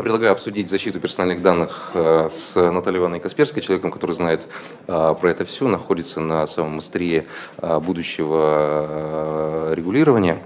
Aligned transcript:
Я 0.00 0.02
предлагаю 0.02 0.32
обсудить 0.32 0.70
защиту 0.70 0.98
персональных 0.98 1.42
данных 1.42 1.90
э, 1.92 2.28
с 2.30 2.56
Натальей 2.56 3.00
Ивановной 3.00 3.20
Касперской, 3.20 3.60
человеком, 3.60 3.90
который 3.90 4.12
знает 4.12 4.46
э, 4.86 5.14
про 5.20 5.30
это 5.30 5.44
все, 5.44 5.68
находится 5.68 6.20
на 6.20 6.46
самом 6.46 6.78
острие 6.78 7.26
э, 7.58 7.78
будущего 7.80 9.74
регулирования. 9.74 10.38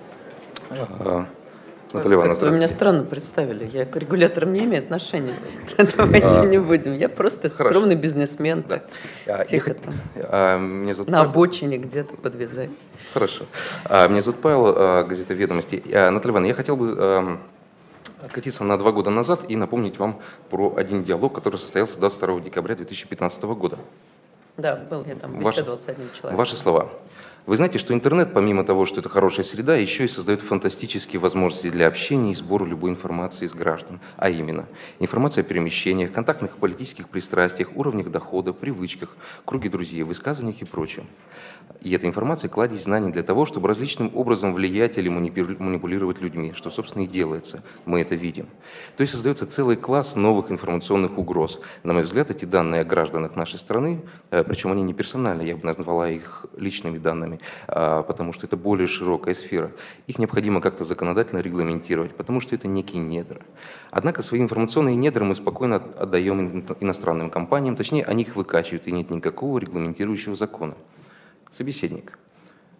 Наталья 1.92 2.16
Ивановна, 2.16 2.34
Вы 2.34 2.50
меня 2.50 2.68
странно 2.68 3.04
представили. 3.04 3.70
Я 3.72 3.86
к 3.86 3.94
регуляторам 3.94 4.52
не 4.52 4.64
имею 4.64 4.82
отношения. 4.82 5.36
Давайте 5.96 6.26
а, 6.26 6.44
не 6.44 6.58
будем. 6.58 6.96
Я 6.96 7.08
просто 7.08 7.48
хорошо. 7.48 7.72
скромный 7.72 7.94
бизнесмен. 7.94 8.64
Да. 8.68 8.82
Так, 9.24 9.46
тихо 9.46 9.70
я, 9.70 9.74
там. 9.76 9.94
А, 10.16 10.58
меня 10.58 10.94
зовут 10.94 11.08
На 11.08 11.18
Павел. 11.18 11.30
обочине 11.30 11.78
где-то 11.78 12.16
подвязать. 12.16 12.70
Хорошо. 13.12 13.44
А, 13.84 14.08
меня 14.08 14.22
зовут 14.22 14.40
Павел, 14.40 14.74
а, 14.76 15.04
газета 15.04 15.34
«Ведомости». 15.34 15.80
А, 15.92 16.10
Наталья 16.10 16.32
Ивановна, 16.32 16.48
я 16.48 16.54
хотел 16.54 16.74
бы 16.74 16.96
а, 16.98 17.38
откатиться 18.22 18.64
на 18.64 18.78
два 18.78 18.92
года 18.92 19.10
назад 19.10 19.40
и 19.48 19.56
напомнить 19.56 19.98
вам 19.98 20.20
про 20.50 20.74
один 20.76 21.04
диалог, 21.04 21.34
который 21.34 21.56
состоялся 21.56 21.98
22 21.98 22.40
декабря 22.40 22.74
2015 22.74 23.42
года. 23.44 23.78
Да, 24.56 24.76
был 24.76 25.04
я 25.04 25.16
там, 25.16 25.38
беседовал 25.38 25.72
Ваш, 25.72 25.80
с 25.80 25.88
одним 25.88 26.08
человеком. 26.12 26.36
Ваши 26.36 26.56
слова. 26.56 26.90
Вы 27.46 27.58
знаете, 27.58 27.78
что 27.78 27.92
интернет, 27.92 28.32
помимо 28.32 28.64
того, 28.64 28.86
что 28.86 29.00
это 29.00 29.10
хорошая 29.10 29.44
среда, 29.44 29.76
еще 29.76 30.06
и 30.06 30.08
создает 30.08 30.40
фантастические 30.40 31.20
возможности 31.20 31.68
для 31.68 31.86
общения 31.86 32.32
и 32.32 32.34
сбора 32.34 32.64
любой 32.64 32.90
информации 32.90 33.44
из 33.44 33.52
граждан, 33.52 34.00
а 34.16 34.30
именно 34.30 34.64
информация 34.98 35.44
о 35.44 35.44
перемещениях, 35.44 36.10
контактных 36.10 36.56
политических 36.56 37.10
пристрастиях, 37.10 37.76
уровнях 37.76 38.10
дохода, 38.10 38.54
привычках, 38.54 39.14
круге 39.44 39.68
друзей, 39.68 40.04
высказываниях 40.04 40.62
и 40.62 40.64
прочем. 40.64 41.06
И 41.82 41.92
эта 41.92 42.06
информация 42.06 42.48
кладезь 42.48 42.84
знаний 42.84 43.12
для 43.12 43.22
того, 43.22 43.44
чтобы 43.44 43.68
различным 43.68 44.10
образом 44.14 44.54
влиять 44.54 44.96
или 44.96 45.10
манипулировать 45.10 46.22
людьми, 46.22 46.52
что, 46.54 46.70
собственно, 46.70 47.02
и 47.02 47.06
делается. 47.06 47.62
Мы 47.84 48.00
это 48.00 48.14
видим. 48.14 48.46
То 48.96 49.02
есть 49.02 49.12
создается 49.12 49.44
целый 49.46 49.76
класс 49.76 50.16
новых 50.16 50.50
информационных 50.50 51.18
угроз. 51.18 51.60
На 51.82 51.92
мой 51.92 52.04
взгляд, 52.04 52.30
эти 52.30 52.46
данные 52.46 52.80
о 52.80 52.84
гражданах 52.84 53.36
нашей 53.36 53.58
страны, 53.58 54.00
э, 54.30 54.42
причем 54.44 54.72
они 54.72 54.82
не 54.82 54.94
персональные, 54.94 55.48
я 55.48 55.56
бы 55.56 55.64
назвала 55.64 56.08
их 56.08 56.46
личными 56.56 56.96
данными, 56.96 57.33
а, 57.68 58.02
потому 58.02 58.32
что 58.32 58.46
это 58.46 58.56
более 58.56 58.86
широкая 58.86 59.34
сфера. 59.34 59.72
Их 60.06 60.18
необходимо 60.18 60.60
как-то 60.60 60.84
законодательно 60.84 61.40
регламентировать, 61.40 62.14
потому 62.14 62.40
что 62.40 62.54
это 62.54 62.68
некие 62.68 63.02
недра. 63.02 63.40
Однако 63.90 64.22
свои 64.22 64.40
информационные 64.40 64.96
недра 64.96 65.24
мы 65.24 65.34
спокойно 65.34 65.76
отдаем 65.76 66.66
иностранным 66.80 67.30
компаниям, 67.30 67.76
точнее, 67.76 68.04
они 68.04 68.22
их 68.22 68.36
выкачивают, 68.36 68.86
и 68.86 68.92
нет 68.92 69.10
никакого 69.10 69.58
регламентирующего 69.58 70.36
закона. 70.36 70.74
Собеседник. 71.50 72.18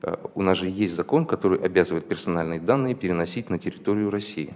Э, 0.03 0.17
у 0.35 0.43
нас 0.43 0.59
же 0.59 0.69
есть 0.69 0.95
закон, 0.95 1.27
который 1.27 1.59
обязывает 1.59 2.07
персональные 2.07 2.61
данные 2.61 2.95
переносить 2.95 3.51
на 3.51 3.59
территорию 3.59 4.11
России. 4.11 4.55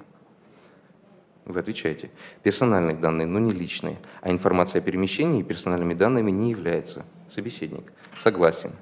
Вы 1.49 1.61
отвечаете. 1.61 2.11
Персональные 2.43 2.97
данные, 2.97 3.27
но 3.27 3.39
не 3.39 3.51
личные. 3.51 3.97
А 4.21 4.31
информация 4.31 4.81
о 4.81 4.83
перемещении 4.83 5.43
персональными 5.43 5.95
данными 5.95 6.31
не 6.31 6.51
является. 6.51 7.07
Собеседник. 7.31 7.91
Согласен. 8.17 8.73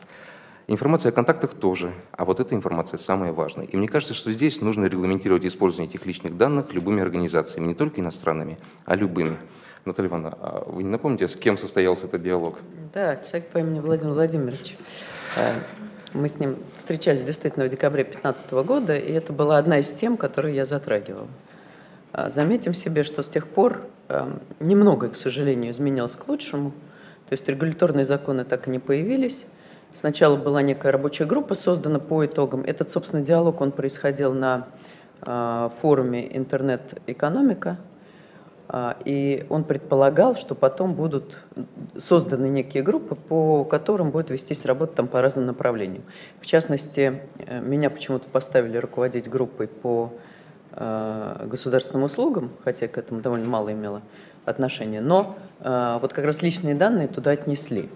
Информация 0.69 1.11
о 1.11 1.13
контактах 1.13 1.55
тоже, 1.55 1.93
а 2.11 2.25
вот 2.25 2.41
эта 2.41 2.57
информация 2.57 2.99
самая 2.99 3.33
важная. 3.33 3.67
И 3.67 3.77
мне 3.77 3.87
кажется, 3.87 4.15
что 4.15 4.33
здесь 4.33 4.61
нужно 4.61 4.87
регламентировать 4.87 5.45
использование 5.45 5.89
этих 5.89 6.05
личных 6.07 6.37
данных 6.37 6.75
любыми 6.75 7.01
организациями, 7.01 7.69
не 7.69 7.75
только 7.75 8.01
иностранными, 8.01 8.59
а 8.85 8.97
любыми. 8.97 9.37
Наталья 9.85 10.09
Ивановна, 10.09 10.37
а 10.41 10.65
вы 10.67 10.83
не 10.83 10.89
напомните, 10.89 11.29
с 11.29 11.37
кем 11.37 11.57
состоялся 11.57 12.07
этот 12.07 12.21
диалог? 12.21 12.59
Да, 12.93 13.15
человек 13.17 13.51
по 13.51 13.59
имени 13.59 13.79
Владимир 13.79 14.15
Владимирович. 14.15 14.77
Э, 15.37 15.53
мы 16.13 16.29
с 16.29 16.41
ним 16.41 16.57
встречались 16.77 17.23
действительно 17.23 17.67
в 17.67 17.69
декабре 17.69 18.03
2015 18.03 18.51
года, 18.67 18.97
и 18.97 19.13
это 19.13 19.33
была 19.33 19.59
одна 19.59 19.79
из 19.79 19.93
тем, 19.93 20.17
которые 20.17 20.57
я 20.57 20.65
затрагивала. 20.65 21.29
А, 22.13 22.31
заметим 22.31 22.75
себе, 22.75 23.05
что 23.05 23.23
с 23.23 23.29
тех 23.29 23.47
пор 23.47 23.83
э, 24.09 24.29
немного, 24.59 25.11
к 25.11 25.17
сожалению, 25.17 25.71
изменилось 25.71 26.17
к 26.17 26.27
лучшему. 26.27 26.71
То 27.29 27.35
есть 27.35 27.49
регуляторные 27.49 28.07
законы 28.07 28.45
так 28.45 28.67
и 28.67 28.71
не 28.71 28.81
появились. 28.81 29.47
Сначала 29.97 30.37
была 30.37 30.61
некая 30.61 30.93
рабочая 30.93 31.25
группа 31.25 31.55
создана 31.55 31.99
по 31.99 32.27
итогам. 32.27 32.61
Этот, 32.67 32.91
собственно, 32.91 33.23
диалог, 33.23 33.63
он 33.63 33.73
происходил 33.73 34.35
на 34.35 34.67
э, 35.23 35.71
форуме 35.81 36.37
«Интернет-экономика», 36.37 37.79
а, 38.69 38.99
и 39.07 39.47
он 39.49 39.65
предполагал, 39.65 40.37
что 40.37 40.55
потом 40.55 40.93
будут 40.93 41.39
созданы 41.97 42.51
некие 42.51 42.83
группы, 42.83 43.15
по 43.15 43.65
которым 43.65 44.11
будет 44.11 44.29
вестись 44.29 44.67
работа 44.67 44.97
там 44.97 45.09
по 45.09 45.23
разным 45.23 45.47
направлениям. 45.47 46.03
В 46.43 46.47
частности, 46.47 47.23
э, 47.39 47.61
меня 47.61 47.89
почему-то 47.89 48.29
поставили 48.29 48.77
руководить 48.77 49.31
группой 49.31 49.67
по 49.67 50.13
э, 50.73 51.47
государственным 51.47 52.05
услугам, 52.05 52.51
хотя 52.65 52.87
к 52.87 52.99
этому 52.99 53.23
довольно 53.23 53.49
мало 53.49 53.73
имело 53.73 54.03
отношения, 54.45 55.01
но 55.01 55.39
вот 55.59 56.13
как 56.13 56.25
раз 56.25 56.43
личные 56.43 56.77
данные 56.77 57.09
туда 57.09 57.33
отнесли. 57.33 57.89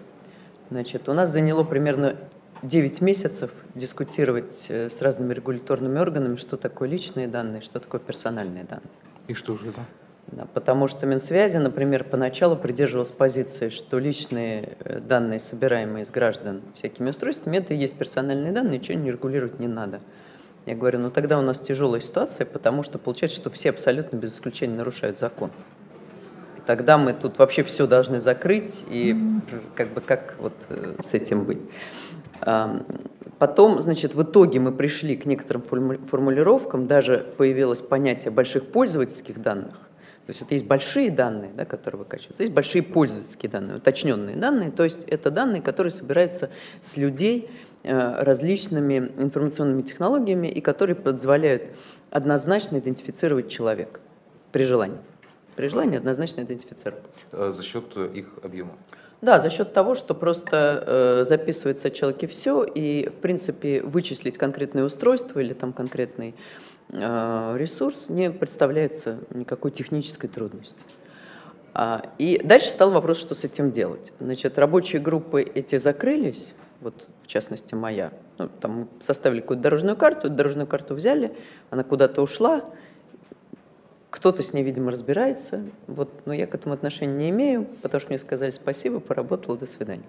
Значит, 0.71 1.09
у 1.09 1.13
нас 1.13 1.31
заняло 1.31 1.65
примерно 1.65 2.17
9 2.63 3.01
месяцев 3.01 3.51
дискутировать 3.75 4.67
с 4.71 5.03
разными 5.03 5.35
регуляторными 5.35 5.99
органами, 5.99 6.37
что 6.37 6.57
такое 6.57 6.89
личные 6.89 7.27
данные, 7.27 7.61
что 7.61 7.81
такое 7.81 8.01
персональные 8.01 8.65
данные. 8.65 8.91
И 9.29 9.35
что 9.35 9.57
же 9.57 9.71
это? 9.71 9.81
Да, 10.29 10.47
потому 10.55 10.87
что 10.87 11.07
Минсвязи, 11.07 11.57
например, 11.57 12.05
поначалу 12.05 12.55
придерживалась 12.55 13.11
позиции, 13.11 13.69
что 13.69 13.99
личные 13.99 14.77
э, 14.79 15.01
данные, 15.01 15.41
собираемые 15.41 16.05
из 16.05 16.11
граждан 16.11 16.63
всякими 16.75 17.11
устройствами, 17.11 17.57
это 17.57 17.75
и 17.75 17.77
есть 17.77 17.97
персональные 17.97 18.53
данные, 18.53 18.79
ничего 18.79 18.97
не 18.97 19.11
регулировать 19.11 19.59
не 19.59 19.67
надо. 19.67 20.01
Я 20.67 20.77
говорю, 20.77 21.01
ну 21.01 21.11
тогда 21.11 21.39
у 21.39 21.43
нас 21.43 21.59
тяжелая 21.59 22.01
ситуация, 22.01 22.47
потому 22.47 22.85
что 22.85 22.99
получается, 22.99 23.41
что 23.41 23.51
все 23.51 23.71
абсолютно 23.71 24.19
без 24.19 24.35
исключения 24.35 24.77
нарушают 24.77 25.19
закон. 25.19 25.51
И 26.61 26.67
тогда 26.67 26.99
мы 26.99 27.13
тут 27.13 27.39
вообще 27.39 27.63
все 27.63 27.87
должны 27.87 28.21
закрыть, 28.21 28.85
и 28.89 29.17
как 29.75 29.89
бы 29.95 30.01
как 30.01 30.35
вот 30.39 30.55
э, 30.69 30.95
с 31.03 31.15
этим 31.15 31.45
быть. 31.45 31.61
Потом, 33.39 33.81
значит, 33.81 34.15
в 34.15 34.23
итоге 34.23 34.61
мы 34.61 34.73
пришли 34.73 35.17
к 35.17 35.25
некоторым 35.25 35.63
формулировкам, 35.63 36.87
даже 36.87 37.27
появилось 37.37 37.81
понятие 37.81 38.31
больших 38.31 38.67
пользовательских 38.67 39.41
данных, 39.41 39.75
то 40.27 40.31
есть 40.31 40.41
вот 40.43 40.53
есть 40.53 40.67
большие 40.67 41.11
данные, 41.11 41.51
да, 41.57 41.65
которые 41.65 42.01
выкачиваются, 42.01 42.43
есть 42.43 42.55
большие 42.55 42.83
пользовательские 42.83 43.51
данные, 43.51 43.79
уточненные 43.79 44.37
данные, 44.37 44.71
то 44.71 44.85
есть 44.85 45.05
это 45.05 45.31
данные, 45.31 45.63
которые 45.63 45.91
собираются 45.91 46.51
с 46.83 46.97
людей 46.97 47.51
э, 47.83 48.23
различными 48.23 49.11
информационными 49.19 49.83
технологиями 49.83 50.49
и 50.49 50.61
которые 50.61 50.95
позволяют 50.95 51.71
однозначно 52.11 52.79
идентифицировать 52.79 53.49
человека 53.49 54.01
при 54.53 54.65
желании. 54.65 54.99
При 55.57 55.69
желании 55.69 55.99
однозначно 55.99 56.43
идентифицировать. 56.43 57.05
А 57.33 57.53
за 57.53 57.63
счет 57.63 57.97
их 57.97 58.27
объема? 58.43 58.73
Да, 59.21 59.39
за 59.39 59.51
счет 59.51 59.75
того, 59.75 59.95
что 59.95 60.15
просто 60.15 60.85
э, 60.87 61.25
записывается 61.27 61.89
о 61.89 61.91
человеке 61.91 62.27
все, 62.27 62.65
и, 62.65 63.09
в 63.09 63.15
принципе, 63.21 63.83
вычислить 63.83 64.39
конкретное 64.39 64.85
устройство 64.85 65.41
или 65.41 65.53
там 65.53 65.75
конкретный 65.75 66.35
Э, 66.93 67.55
ресурс 67.57 68.09
не 68.09 68.31
представляется 68.31 69.19
никакой 69.31 69.71
технической 69.71 70.29
трудности. 70.29 70.77
А, 71.73 72.11
и 72.19 72.41
дальше 72.43 72.69
стал 72.69 72.91
вопрос, 72.91 73.21
что 73.21 73.35
с 73.35 73.45
этим 73.45 73.71
делать. 73.71 74.13
Значит, 74.19 74.59
рабочие 74.59 75.01
группы 75.01 75.43
эти 75.43 75.79
закрылись, 75.79 76.53
вот 76.81 77.07
в 77.23 77.29
частности 77.29 77.75
моя. 77.75 78.13
Ну, 78.39 78.49
там 78.49 78.89
составили 78.99 79.41
какую-то 79.41 79.63
дорожную 79.63 79.97
карту, 79.97 80.29
дорожную 80.29 80.67
карту 80.67 80.95
взяли, 80.95 81.33
она 81.71 81.85
куда-то 81.85 82.23
ушла, 82.23 82.65
кто-то 84.11 84.43
с 84.43 84.53
ней, 84.53 84.63
видимо, 84.63 84.91
разбирается, 84.91 85.63
вот, 85.87 86.11
но 86.27 86.35
я 86.35 86.47
к 86.47 86.55
этому 86.55 86.75
отношения 86.75 87.15
не 87.15 87.31
имею, 87.31 87.65
потому 87.81 88.01
что 88.01 88.11
мне 88.11 88.19
сказали 88.19 88.51
спасибо, 88.51 89.01
поработала, 89.01 89.57
до 89.57 89.67
свидания. 89.67 90.05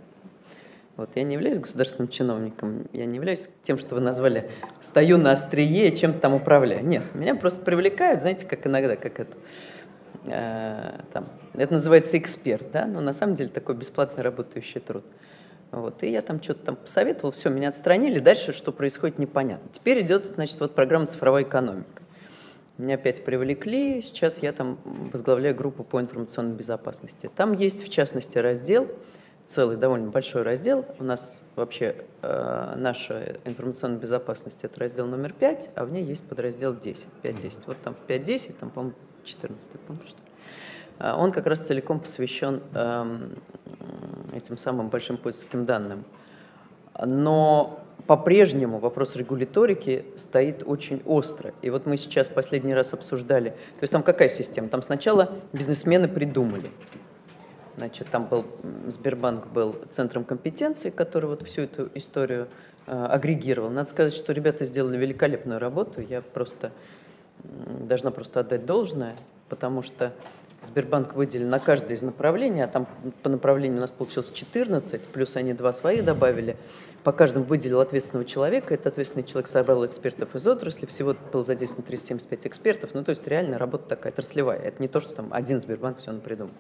Вот, 0.97 1.09
я 1.15 1.23
не 1.23 1.35
являюсь 1.35 1.59
государственным 1.59 2.09
чиновником, 2.09 2.87
я 2.91 3.05
не 3.05 3.15
являюсь 3.15 3.47
тем, 3.63 3.77
что 3.77 3.95
вы 3.95 4.01
назвали 4.01 4.49
«стою 4.81 5.17
на 5.17 5.31
острие, 5.31 5.95
чем-то 5.95 6.19
там 6.19 6.33
управляю». 6.33 6.85
Нет, 6.85 7.03
меня 7.13 7.35
просто 7.35 7.63
привлекают, 7.63 8.21
знаете, 8.21 8.45
как 8.45 8.67
иногда, 8.67 8.95
как 8.95 9.19
это, 9.19 9.37
э, 10.25 10.99
там, 11.13 11.29
это 11.53 11.73
называется 11.73 12.17
эксперт, 12.17 12.71
да, 12.71 12.85
но 12.85 13.01
на 13.01 13.13
самом 13.13 13.35
деле 13.35 13.49
такой 13.49 13.75
бесплатно 13.75 14.21
работающий 14.21 14.81
труд. 14.81 15.05
Вот, 15.71 16.03
и 16.03 16.11
я 16.11 16.21
там 16.21 16.43
что-то 16.43 16.65
там 16.65 16.75
посоветовал, 16.75 17.31
все, 17.31 17.49
меня 17.49 17.69
отстранили, 17.69 18.19
дальше 18.19 18.51
что 18.51 18.73
происходит, 18.73 19.17
непонятно. 19.19 19.69
Теперь 19.71 20.01
идет, 20.01 20.25
значит, 20.25 20.59
вот 20.59 20.75
программа 20.75 21.07
«Цифровая 21.07 21.43
экономика». 21.43 22.01
Меня 22.81 22.95
опять 22.95 23.23
привлекли, 23.23 24.01
сейчас 24.01 24.39
я 24.39 24.51
там 24.53 24.79
возглавляю 25.13 25.55
группу 25.55 25.83
по 25.83 26.01
информационной 26.01 26.55
безопасности. 26.55 27.29
Там 27.35 27.53
есть, 27.53 27.83
в 27.83 27.89
частности, 27.89 28.37
раздел– 28.37 28.87
целый 29.51 29.77
довольно 29.77 30.09
большой 30.09 30.43
раздел. 30.43 30.85
У 30.97 31.03
нас 31.03 31.41
вообще 31.55 32.05
э, 32.21 32.73
наша 32.77 33.37
информационная 33.45 33.99
безопасность– 33.99 34.59
это 34.63 34.79
раздел 34.79 35.07
номер 35.07 35.33
5, 35.33 35.71
а 35.75 35.85
в 35.85 35.91
ней 35.91 36.03
есть 36.03 36.23
подраздел 36.23 36.73
10, 36.75 37.05
5-10. 37.23 37.63
Вот 37.67 37.77
там 37.81 37.95
в 37.95 38.09
5-10, 38.09 38.53
там, 38.59 38.69
по-моему, 38.69 38.95
14, 39.23 39.71
по-моему, 39.71 40.07
что 40.07 40.17
ли. 40.17 40.23
Э, 40.99 41.13
он 41.13 41.31
как 41.31 41.45
раз 41.47 41.59
целиком 41.59 41.99
посвящен 41.99 42.61
э, 42.73 43.29
этим 44.33 44.57
самым 44.57 44.89
большим 44.89 45.17
пользовательским 45.17 45.65
данным. 45.65 46.05
Но 47.05 47.80
по-прежнему 48.07 48.79
вопрос 48.79 49.15
регуляторики 49.15 50.05
стоит 50.15 50.63
очень 50.65 51.01
остро. 51.05 51.53
И 51.61 51.69
вот 51.69 51.85
мы 51.85 51.97
сейчас 51.97 52.29
последний 52.29 52.73
раз 52.73 52.93
обсуждали, 52.93 53.49
то 53.49 53.81
есть 53.81 53.91
там 53.91 54.03
какая 54.03 54.29
система? 54.29 54.69
Там 54.69 54.81
сначала 54.81 55.31
бизнесмены 55.53 56.07
придумали. 56.07 56.69
Значит, 57.77 58.07
там 58.11 58.27
был 58.27 58.45
Сбербанк 58.87 59.47
был 59.47 59.75
центром 59.89 60.23
компетенции, 60.23 60.89
который 60.89 61.27
вот 61.27 61.43
всю 61.43 61.63
эту 61.63 61.89
историю 61.95 62.47
э, 62.85 63.05
агрегировал. 63.05 63.69
Надо 63.69 63.89
сказать, 63.89 64.13
что 64.13 64.33
ребята 64.33 64.65
сделали 64.65 64.97
великолепную 64.97 65.59
работу. 65.59 66.01
Я 66.01 66.21
просто 66.21 66.71
должна 67.43 68.11
просто 68.11 68.41
отдать 68.41 68.65
должное, 68.65 69.13
потому 69.49 69.81
что 69.81 70.13
Сбербанк 70.63 71.15
выделил 71.15 71.47
на 71.47 71.59
каждое 71.59 71.95
из 71.95 72.03
направлений, 72.03 72.61
а 72.61 72.67
там 72.67 72.87
по 73.23 73.29
направлению 73.29 73.79
у 73.79 73.81
нас 73.81 73.89
получилось 73.89 74.29
14, 74.29 75.07
плюс 75.07 75.35
они 75.35 75.53
два 75.53 75.73
свои 75.73 76.01
добавили. 76.01 76.55
По 77.03 77.11
каждому 77.11 77.45
выделил 77.45 77.79
ответственного 77.79 78.25
человека. 78.25 78.75
Этот 78.75 78.87
ответственный 78.87 79.23
человек 79.23 79.47
собрал 79.47 79.85
экспертов 79.87 80.35
из 80.35 80.47
отрасли. 80.47 80.85
Всего 80.85 81.15
было 81.31 81.43
задействовано 81.43 81.87
375 81.87 82.45
экспертов. 82.45 82.91
Ну, 82.93 83.03
то 83.03 83.09
есть 83.09 83.27
реально 83.27 83.57
работа 83.57 83.89
такая 83.89 84.13
отраслевая. 84.13 84.57
Это 84.57 84.79
не 84.81 84.87
то, 84.87 85.01
что 85.01 85.15
там 85.15 85.29
один 85.31 85.59
Сбербанк 85.59 85.97
все 85.97 86.13
придумал. 86.13 86.51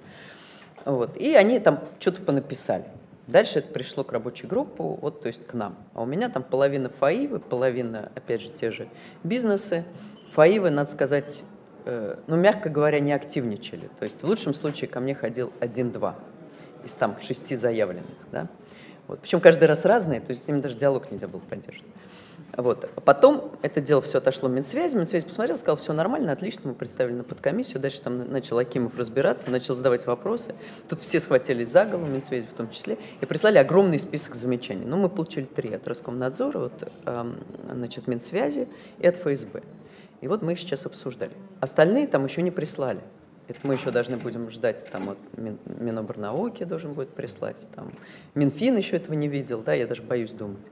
Вот. 0.83 1.15
И 1.17 1.35
они 1.35 1.59
там 1.59 1.83
что-то 1.99 2.23
понаписали. 2.23 2.85
Дальше 3.27 3.59
это 3.59 3.71
пришло 3.71 4.03
к 4.03 4.11
рабочей 4.11 4.47
группе, 4.47 4.81
вот, 4.81 5.21
то 5.21 5.27
есть 5.27 5.45
к 5.45 5.53
нам. 5.53 5.77
А 5.93 6.01
у 6.01 6.05
меня 6.05 6.27
там 6.27 6.41
половина 6.43 6.89
ФАИВы, 6.89 7.39
половина, 7.39 8.11
опять 8.15 8.41
же, 8.41 8.49
те 8.49 8.71
же 8.71 8.87
бизнесы. 9.23 9.85
ФАИВы, 10.33 10.71
надо 10.71 10.89
сказать, 10.89 11.43
ну, 11.85 12.35
мягко 12.35 12.69
говоря, 12.69 12.99
не 12.99 13.13
активничали. 13.13 13.89
То 13.99 14.05
есть 14.05 14.21
в 14.21 14.27
лучшем 14.27 14.53
случае 14.53 14.87
ко 14.89 14.99
мне 14.99 15.15
ходил 15.15 15.51
один-два 15.59 16.15
из 16.85 16.93
там 16.93 17.19
шести 17.21 17.55
заявленных. 17.55 18.05
Да? 18.31 18.47
Вот. 19.07 19.19
Причем 19.19 19.39
каждый 19.39 19.65
раз 19.65 19.85
разные, 19.85 20.21
то 20.21 20.31
есть 20.31 20.43
с 20.43 20.47
ними 20.47 20.61
даже 20.61 20.77
диалог 20.77 21.11
нельзя 21.11 21.27
было 21.27 21.41
поддерживать. 21.41 21.91
Вот. 22.57 22.89
А 22.95 23.01
потом 23.01 23.51
это 23.61 23.81
дело 23.81 24.01
все 24.01 24.17
отошло 24.17 24.49
в 24.49 24.51
Минсвязь. 24.51 24.93
Минсвязь 24.93 25.23
посмотрел, 25.23 25.57
сказал, 25.57 25.77
все 25.77 25.93
нормально, 25.93 26.31
отлично, 26.31 26.69
мы 26.69 26.75
представили 26.75 27.13
на 27.13 27.23
подкомиссию. 27.23 27.79
Дальше 27.79 28.01
там 28.01 28.31
начал 28.31 28.57
Акимов 28.57 28.97
разбираться, 28.97 29.49
начал 29.51 29.73
задавать 29.73 30.05
вопросы. 30.05 30.55
Тут 30.89 31.01
все 31.01 31.19
схватились 31.19 31.69
за 31.69 31.85
голову, 31.85 32.05
Минсвязь 32.07 32.45
в 32.45 32.53
том 32.53 32.69
числе, 32.69 32.97
и 33.21 33.25
прислали 33.25 33.57
огромный 33.57 33.99
список 33.99 34.35
замечаний. 34.35 34.85
Ну, 34.85 34.97
мы 34.97 35.09
получили 35.09 35.45
три 35.45 35.73
от 35.73 35.87
Роскомнадзора, 35.87 36.59
вот, 36.59 36.91
э, 37.05 37.33
значит, 37.73 38.07
Минсвязи 38.07 38.67
и 38.99 39.07
от 39.07 39.15
ФСБ. 39.17 39.61
И 40.21 40.27
вот 40.27 40.41
мы 40.41 40.53
их 40.53 40.59
сейчас 40.59 40.85
обсуждали. 40.85 41.33
Остальные 41.59 42.07
там 42.07 42.25
еще 42.25 42.41
не 42.41 42.51
прислали. 42.51 43.01
Это 43.47 43.59
мы 43.63 43.73
еще 43.73 43.91
должны 43.91 44.15
будем 44.15 44.49
ждать, 44.49 44.87
там 44.91 45.07
вот 45.07 45.17
Мин, 45.35 45.57
Миноборнауки 45.65 46.63
должен 46.63 46.93
будет 46.93 47.09
прислать, 47.09 47.67
там 47.75 47.91
Минфин 48.33 48.77
еще 48.77 48.95
этого 48.95 49.13
не 49.13 49.27
видел, 49.27 49.61
да, 49.61 49.73
я 49.73 49.87
даже 49.87 50.03
боюсь 50.03 50.31
думать 50.31 50.71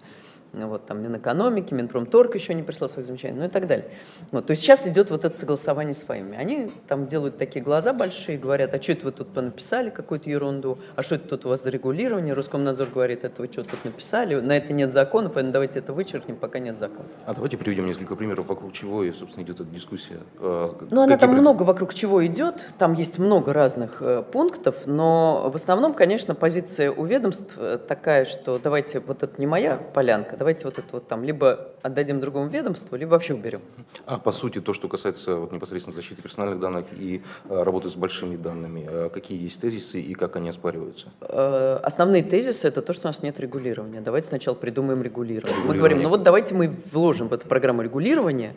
вот 0.53 0.85
там 0.85 1.01
Минэкономики, 1.01 1.73
Минпромторг 1.73 2.35
еще 2.35 2.53
не 2.53 2.63
прислал 2.63 2.89
своих 2.89 3.07
замечаний, 3.07 3.37
ну 3.37 3.45
и 3.45 3.49
так 3.49 3.67
далее. 3.67 3.85
Вот, 4.31 4.47
то 4.47 4.51
есть 4.51 4.63
сейчас 4.63 4.87
идет 4.87 5.09
вот 5.09 5.25
это 5.25 5.35
согласование 5.35 5.93
с 5.93 6.01
ФАИМами. 6.01 6.37
Они 6.37 6.71
там 6.87 7.07
делают 7.07 7.37
такие 7.37 7.63
глаза 7.63 7.93
большие, 7.93 8.37
говорят, 8.37 8.73
а 8.73 8.81
что 8.81 8.93
это 8.93 9.05
вы 9.05 9.11
тут 9.11 9.35
написали 9.35 9.89
какую-то 9.89 10.29
ерунду, 10.29 10.79
а 10.95 11.03
что 11.03 11.15
это 11.15 11.27
тут 11.27 11.45
у 11.45 11.49
вас 11.49 11.63
за 11.63 11.69
регулирование? 11.69 12.33
Роскомнадзор 12.33 12.87
говорит, 12.93 13.23
это 13.23 13.41
вы 13.41 13.49
что 13.51 13.63
тут 13.63 13.83
написали, 13.85 14.35
на 14.35 14.57
это 14.57 14.73
нет 14.73 14.91
закона, 14.91 15.29
поэтому 15.29 15.53
давайте 15.53 15.79
это 15.79 15.93
вычеркнем, 15.93 16.35
пока 16.35 16.59
нет 16.59 16.77
закона. 16.77 17.07
А 17.25 17.33
давайте 17.33 17.57
приведем 17.57 17.85
несколько 17.85 18.15
примеров, 18.15 18.47
вокруг 18.47 18.73
чего, 18.73 19.03
и, 19.03 19.11
собственно, 19.11 19.43
идет 19.43 19.59
эта 19.59 19.69
дискуссия. 19.69 20.19
А, 20.39 20.75
ну, 20.89 21.01
она 21.01 21.17
там 21.17 21.31
много 21.31 21.63
вокруг 21.63 21.93
чего 21.93 22.25
идет, 22.25 22.65
там 22.77 22.93
есть 22.93 23.19
много 23.19 23.53
разных 23.53 24.01
э, 24.01 24.23
пунктов, 24.31 24.85
но 24.85 25.49
в 25.51 25.55
основном, 25.55 25.93
конечно, 25.93 26.35
позиция 26.35 26.91
у 26.91 27.05
ведомств 27.05 27.53
э, 27.57 27.77
такая, 27.87 28.25
что 28.25 28.59
давайте, 28.59 28.99
вот 28.99 29.23
это 29.23 29.39
не 29.39 29.47
моя 29.47 29.77
полянка, 29.77 30.37
давайте 30.39 30.65
вот 30.65 30.79
это 30.79 30.87
вот 30.91 31.07
там 31.07 31.23
либо 31.23 31.69
отдадим 31.83 32.19
другому 32.19 32.49
ведомству, 32.49 32.97
либо 32.97 33.11
вообще 33.11 33.33
уберем. 33.33 33.61
А 34.05 34.17
по 34.17 34.31
сути, 34.31 34.61
то, 34.61 34.73
что 34.73 34.87
касается 34.87 35.35
вот 35.35 35.51
непосредственно 35.51 35.95
защиты 35.95 36.21
персональных 36.21 36.59
данных 36.59 36.85
и 36.97 37.21
э, 37.49 37.63
работы 37.63 37.89
с 37.89 37.95
большими 37.95 38.37
данными, 38.37 38.87
э, 38.89 39.09
какие 39.13 39.43
есть 39.43 39.61
тезисы 39.61 40.01
и 40.01 40.13
как 40.15 40.37
они 40.37 40.49
оспариваются? 40.49 41.07
Э, 41.21 41.79
основные 41.83 42.23
тезисы– 42.23 42.67
это 42.69 42.81
то, 42.81 42.93
что 42.93 43.07
у 43.07 43.09
нас 43.09 43.21
нет 43.21 43.39
регулирования. 43.39 44.01
Давайте 44.01 44.27
сначала 44.29 44.55
придумаем 44.55 45.03
регулирование. 45.03 45.55
регулирование. 45.55 45.67
Мы 45.67 45.77
говорим, 45.77 46.01
ну 46.01 46.09
вот 46.09 46.23
давайте 46.23 46.53
мы 46.53 46.73
вложим 46.91 47.27
в 47.27 47.33
эту 47.33 47.47
программу 47.47 47.81
регулирования, 47.81 48.55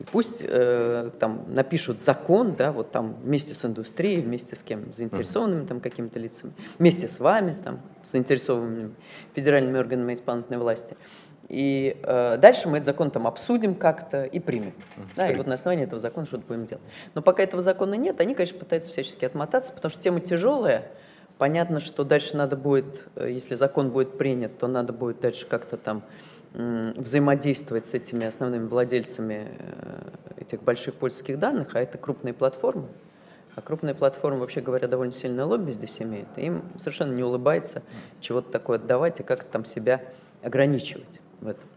и 0.00 0.04
пусть 0.04 0.38
э, 0.40 1.10
там 1.20 1.44
напишут 1.48 2.00
закон, 2.00 2.56
да, 2.56 2.72
вот 2.72 2.90
там 2.90 3.16
вместе 3.22 3.54
с 3.54 3.66
индустрией, 3.66 4.22
вместе 4.22 4.56
с 4.56 4.62
кем, 4.62 4.90
заинтересованными 4.94 5.66
там 5.66 5.78
какими-то 5.78 6.18
лицами, 6.18 6.54
вместе 6.78 7.06
с 7.06 7.20
вами, 7.20 7.54
там, 7.62 7.80
заинтересованными 8.02 8.94
федеральными 9.34 9.78
органами 9.78 10.14
исполнительной 10.14 10.58
власти. 10.58 10.96
И 11.50 12.00
э, 12.02 12.38
дальше 12.38 12.68
мы 12.68 12.78
этот 12.78 12.86
закон 12.86 13.10
там 13.10 13.26
обсудим 13.26 13.74
как-то 13.74 14.24
и 14.24 14.40
примем. 14.40 14.72
Да, 15.16 15.30
и 15.30 15.36
вот 15.36 15.46
на 15.46 15.54
основании 15.54 15.84
этого 15.84 16.00
закона 16.00 16.26
что-то 16.26 16.44
будем 16.46 16.64
делать. 16.64 16.84
Но 17.14 17.20
пока 17.20 17.42
этого 17.42 17.60
закона 17.60 17.92
нет, 17.94 18.20
они, 18.22 18.34
конечно, 18.34 18.58
пытаются 18.58 18.90
всячески 18.90 19.26
отмотаться, 19.26 19.70
потому 19.74 19.90
что 19.90 20.00
тема 20.00 20.20
тяжелая. 20.20 20.90
Понятно, 21.36 21.80
что 21.80 22.04
дальше 22.04 22.38
надо 22.38 22.56
будет, 22.56 23.06
э, 23.16 23.30
если 23.32 23.54
закон 23.54 23.90
будет 23.90 24.16
принят, 24.16 24.56
то 24.56 24.66
надо 24.66 24.94
будет 24.94 25.20
дальше 25.20 25.44
как-то 25.44 25.76
там 25.76 26.04
взаимодействовать 26.52 27.86
с 27.86 27.94
этими 27.94 28.26
основными 28.26 28.66
владельцами 28.66 29.48
э, 29.58 30.10
этих 30.38 30.62
больших 30.62 30.94
польских 30.94 31.38
данных, 31.38 31.76
а 31.76 31.80
это 31.80 31.96
крупные 31.96 32.34
платформы. 32.34 32.88
А 33.54 33.60
крупные 33.60 33.94
платформы, 33.94 34.40
вообще 34.40 34.60
говоря, 34.60 34.88
довольно 34.88 35.12
сильное 35.12 35.44
лобби 35.44 35.72
здесь 35.72 36.00
имеют. 36.00 36.28
Им 36.36 36.62
совершенно 36.78 37.12
не 37.12 37.22
улыбается 37.22 37.82
чего-то 38.20 38.50
такое 38.50 38.78
отдавать 38.78 39.20
и 39.20 39.22
как-то 39.22 39.50
там 39.50 39.64
себя 39.64 40.02
ограничивать 40.42 41.20
в 41.40 41.48
этом. 41.48 41.68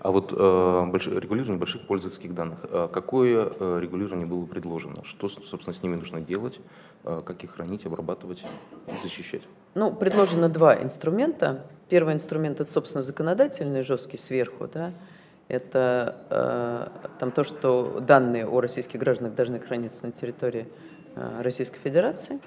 А 0.00 0.10
вот 0.10 0.32
э, 0.32 0.84
больш... 0.86 1.06
регулирование 1.06 1.58
больших 1.58 1.86
пользовательских 1.86 2.34
данных, 2.34 2.58
э, 2.62 2.88
какое 2.92 3.52
э, 3.58 3.78
регулирование 3.80 4.26
было 4.26 4.44
предложено? 4.46 5.04
Что, 5.04 5.28
собственно, 5.28 5.74
с 5.74 5.82
ними 5.82 5.96
нужно 5.96 6.20
делать? 6.20 6.60
Э, 7.04 7.20
как 7.24 7.42
их 7.44 7.52
хранить, 7.52 7.86
обрабатывать 7.86 8.44
и 8.86 9.02
защищать? 9.02 9.42
Ну, 9.74 9.92
предложено 9.94 10.48
два 10.48 10.82
инструмента. 10.82 11.64
Первый 11.88 12.14
инструмент– 12.14 12.60
это, 12.60 12.70
собственно, 12.70 13.02
законодательный, 13.02 13.82
жесткий 13.82 14.18
сверху, 14.18 14.68
да, 14.72 14.92
это 15.48 16.16
э, 16.30 16.88
там 17.18 17.30
то, 17.30 17.44
что 17.44 18.00
данные 18.00 18.46
о 18.46 18.60
российских 18.60 19.00
гражданах 19.00 19.34
должны 19.34 19.60
храниться 19.60 20.06
на 20.06 20.12
территории 20.12 20.68
э, 21.14 21.42
Российской 21.42 21.78
Федерации, 21.78 22.40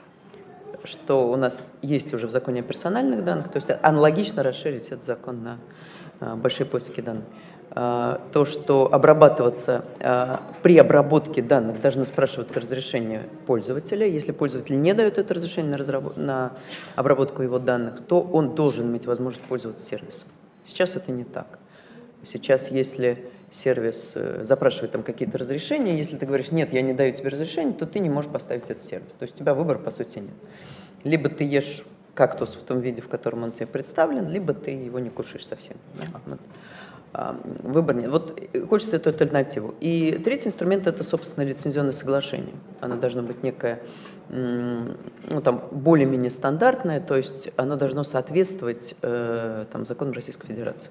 что 0.83 1.29
у 1.29 1.35
нас 1.35 1.71
есть 1.81 2.13
уже 2.13 2.27
в 2.27 2.31
законе 2.31 2.61
о 2.61 2.63
персональных 2.63 3.23
данных, 3.23 3.51
то 3.51 3.57
есть 3.57 3.69
аналогично 3.81 4.43
расширить 4.43 4.87
этот 4.87 5.03
закон 5.03 5.43
на 5.43 5.59
а, 6.19 6.35
большие 6.35 6.65
поиски 6.65 7.01
данных. 7.01 7.25
А, 7.77 8.21
то, 8.31 8.45
что 8.45 8.87
обрабатываться 8.93 9.83
а, 9.99 10.41
при 10.63 10.77
обработке 10.77 11.41
данных 11.41 11.81
должно 11.81 12.05
спрашиваться 12.05 12.61
разрешение 12.61 13.27
пользователя. 13.45 14.07
Если 14.07 14.31
пользователь 14.31 14.79
не 14.79 14.93
дает 14.93 15.17
это 15.17 15.33
разрешение 15.33 15.71
на, 15.71 15.77
разработ... 15.77 16.15
на 16.15 16.53
обработку 16.95 17.41
его 17.41 17.59
данных, 17.59 17.99
то 18.07 18.21
он 18.21 18.55
должен 18.55 18.89
иметь 18.89 19.05
возможность 19.05 19.45
пользоваться 19.45 19.85
сервисом. 19.85 20.29
Сейчас 20.65 20.95
это 20.95 21.11
не 21.11 21.25
так. 21.25 21.59
Сейчас, 22.23 22.71
если 22.71 23.25
сервис 23.51 24.13
э, 24.15 24.45
запрашивает 24.45 24.91
там 24.91 25.03
какие-то 25.03 25.37
разрешения, 25.37 25.97
если 25.97 26.15
ты 26.15 26.25
говоришь, 26.25 26.51
нет, 26.51 26.71
я 26.71 26.81
не 26.81 26.93
даю 26.93 27.13
тебе 27.13 27.27
разрешение, 27.27 27.73
то 27.73 27.85
ты 27.85 27.99
не 27.99 28.09
можешь 28.09 28.31
поставить 28.31 28.69
этот 28.69 28.83
сервис. 28.83 29.11
То 29.19 29.23
есть 29.23 29.35
у 29.35 29.39
тебя 29.39 29.53
выбора, 29.53 29.79
по 29.79 29.91
сути, 29.91 30.19
нет. 30.19 30.33
Либо 31.03 31.27
ты 31.27 31.43
ешь 31.43 31.83
кактус 32.13 32.55
в 32.55 32.63
том 32.63 32.79
виде, 32.79 33.01
в 33.01 33.09
котором 33.09 33.43
он 33.43 33.51
тебе 33.51 33.67
представлен, 33.67 34.29
либо 34.29 34.53
ты 34.53 34.71
его 34.71 34.99
не 34.99 35.09
кушаешь 35.09 35.45
совсем. 35.45 35.75
Да? 35.95 36.21
Вот. 36.25 36.39
Выбор 37.63 37.95
нет. 37.95 38.09
Вот 38.09 38.39
хочется 38.69 38.97
эту 38.97 39.09
альтернативу. 39.09 39.75
И 39.79 40.19
третий 40.23 40.49
инструмент– 40.49 40.87
это, 40.87 41.03
собственно, 41.03 41.45
лицензионное 41.45 41.93
соглашение. 41.93 42.55
Оно 42.81 42.97
должно 42.97 43.21
быть 43.21 43.41
некое, 43.41 43.79
ну, 44.29 45.41
там, 45.43 45.63
более-менее 45.71 46.31
стандартное, 46.31 46.99
то 46.99 47.15
есть 47.15 47.51
оно 47.55 47.77
должно 47.77 48.03
соответствовать 48.03 48.95
э, 49.01 49.65
там, 49.71 49.85
законам 49.85 50.13
Российской 50.13 50.47
Федерации. 50.47 50.89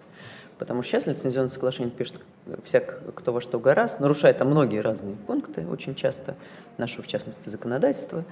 Потому 0.59 0.83
что 0.83 0.93
сейчас 0.93 1.07
лицензионное 1.07 1.49
соглашение 1.49 1.90
пишет 1.90 2.21
всяк, 2.62 3.00
кто 3.16 3.33
во 3.33 3.40
что 3.40 3.59
гораздо, 3.59 4.02
нарушает 4.02 4.38
там 4.38 4.49
многие 4.49 4.81
разные 4.81 5.16
пункты, 5.16 5.66
очень 5.66 5.95
часто, 5.95 6.37
нашего, 6.78 7.02
в 7.02 7.07
частности, 7.07 7.49
законодательства. 7.49 8.25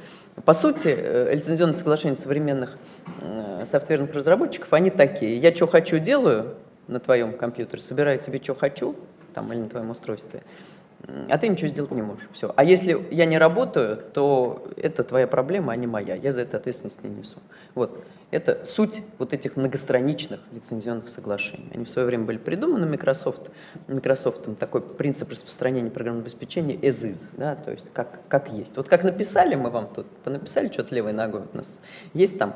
По 0.44 0.52
сути, 0.52 0.94
э, 0.96 1.34
лицензионные 1.34 1.74
соглашения 1.74 2.16
современных 2.16 2.78
э, 3.20 3.64
софтверных 3.66 4.14
разработчиков, 4.14 4.72
они 4.72 4.90
такие. 4.90 5.36
Я 5.36 5.54
что 5.54 5.66
хочу 5.66 5.98
делаю 5.98 6.54
на 6.88 7.00
твоем 7.00 7.36
компьютере, 7.36 7.82
собираю 7.82 8.18
тебе, 8.18 8.42
что 8.42 8.54
хочу, 8.54 8.96
там, 9.34 9.52
или 9.52 9.60
на 9.60 9.68
твоем 9.68 9.90
устройстве, 9.90 10.42
а 11.28 11.36
ты 11.36 11.48
ничего 11.48 11.68
сделать 11.68 11.90
не 11.90 12.02
можешь. 12.02 12.28
Все. 12.32 12.52
А 12.54 12.62
если 12.62 13.06
я 13.10 13.24
не 13.24 13.36
работаю, 13.36 13.96
то 13.96 14.68
это 14.76 15.02
твоя 15.02 15.26
проблема, 15.26 15.72
а 15.72 15.76
не 15.76 15.88
моя. 15.88 16.14
Я 16.14 16.32
за 16.32 16.42
это 16.42 16.58
ответственность 16.58 17.02
не 17.02 17.10
несу. 17.10 17.38
Вот. 17.74 18.04
Это 18.30 18.64
суть 18.64 19.02
вот 19.18 19.32
этих 19.32 19.56
многостраничных 19.56 20.40
лицензионных 20.52 21.08
соглашений. 21.08 21.68
Они 21.74 21.84
в 21.84 21.90
свое 21.90 22.06
время 22.06 22.24
были 22.24 22.38
придуманы 22.38 22.86
Microsoft. 22.86 23.50
Microsoft 23.88 24.44
там 24.44 24.54
такой 24.54 24.80
принцип 24.80 25.30
распространения 25.30 25.90
программного 25.90 26.24
обеспечения 26.24 26.76
as 26.76 27.04
is, 27.04 27.26
да, 27.36 27.56
то 27.56 27.72
есть 27.72 27.90
как, 27.92 28.20
как 28.28 28.48
есть. 28.50 28.76
Вот 28.76 28.88
как 28.88 29.02
написали 29.02 29.54
мы 29.54 29.70
вам 29.70 29.88
тут, 29.92 30.06
понаписали 30.24 30.68
что-то 30.68 30.94
левой 30.94 31.12
ногой 31.12 31.42
у 31.52 31.56
нас. 31.56 31.78
Есть 32.14 32.38
там 32.38 32.54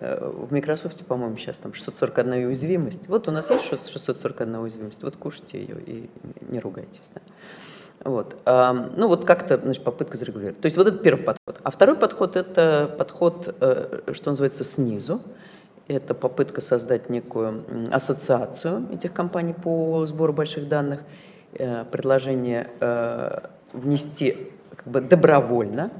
в 0.00 0.52
Microsoft, 0.52 1.04
по-моему, 1.06 1.36
сейчас 1.36 1.56
там 1.58 1.72
641 1.72 2.46
уязвимость. 2.46 3.08
Вот 3.08 3.28
у 3.28 3.30
нас 3.30 3.50
есть 3.50 3.64
641 3.64 4.56
уязвимость, 4.56 5.02
вот 5.02 5.16
кушайте 5.16 5.58
ее 5.58 5.80
и 5.80 6.10
не 6.48 6.60
ругайтесь. 6.60 7.10
Да. 7.14 7.20
Вот. 8.04 8.36
Ну 8.44 9.08
вот 9.08 9.24
как-то 9.24 9.58
значит, 9.58 9.82
попытка 9.82 10.16
зарегулировать. 10.16 10.60
То 10.60 10.66
есть 10.66 10.76
вот 10.76 10.86
это 10.86 10.98
первый 10.98 11.22
подход. 11.22 11.60
А 11.62 11.70
второй 11.70 11.96
подход– 11.96 12.36
это 12.38 12.94
подход, 12.96 13.54
э, 13.60 14.12
что 14.12 14.30
называется, 14.30 14.62
снизу. 14.62 15.20
Это 15.88 16.14
попытка 16.14 16.60
создать 16.60 17.10
некую 17.10 17.64
ассоциацию 17.90 18.86
этих 18.92 19.12
компаний 19.12 19.54
по 19.54 20.06
сбору 20.06 20.32
больших 20.32 20.68
данных, 20.68 21.00
э, 21.54 21.84
предложение 21.90 22.68
э, 22.80 23.38
внести 23.72 24.48
как 24.76 24.86
бы 24.86 25.00
добровольно 25.00 25.90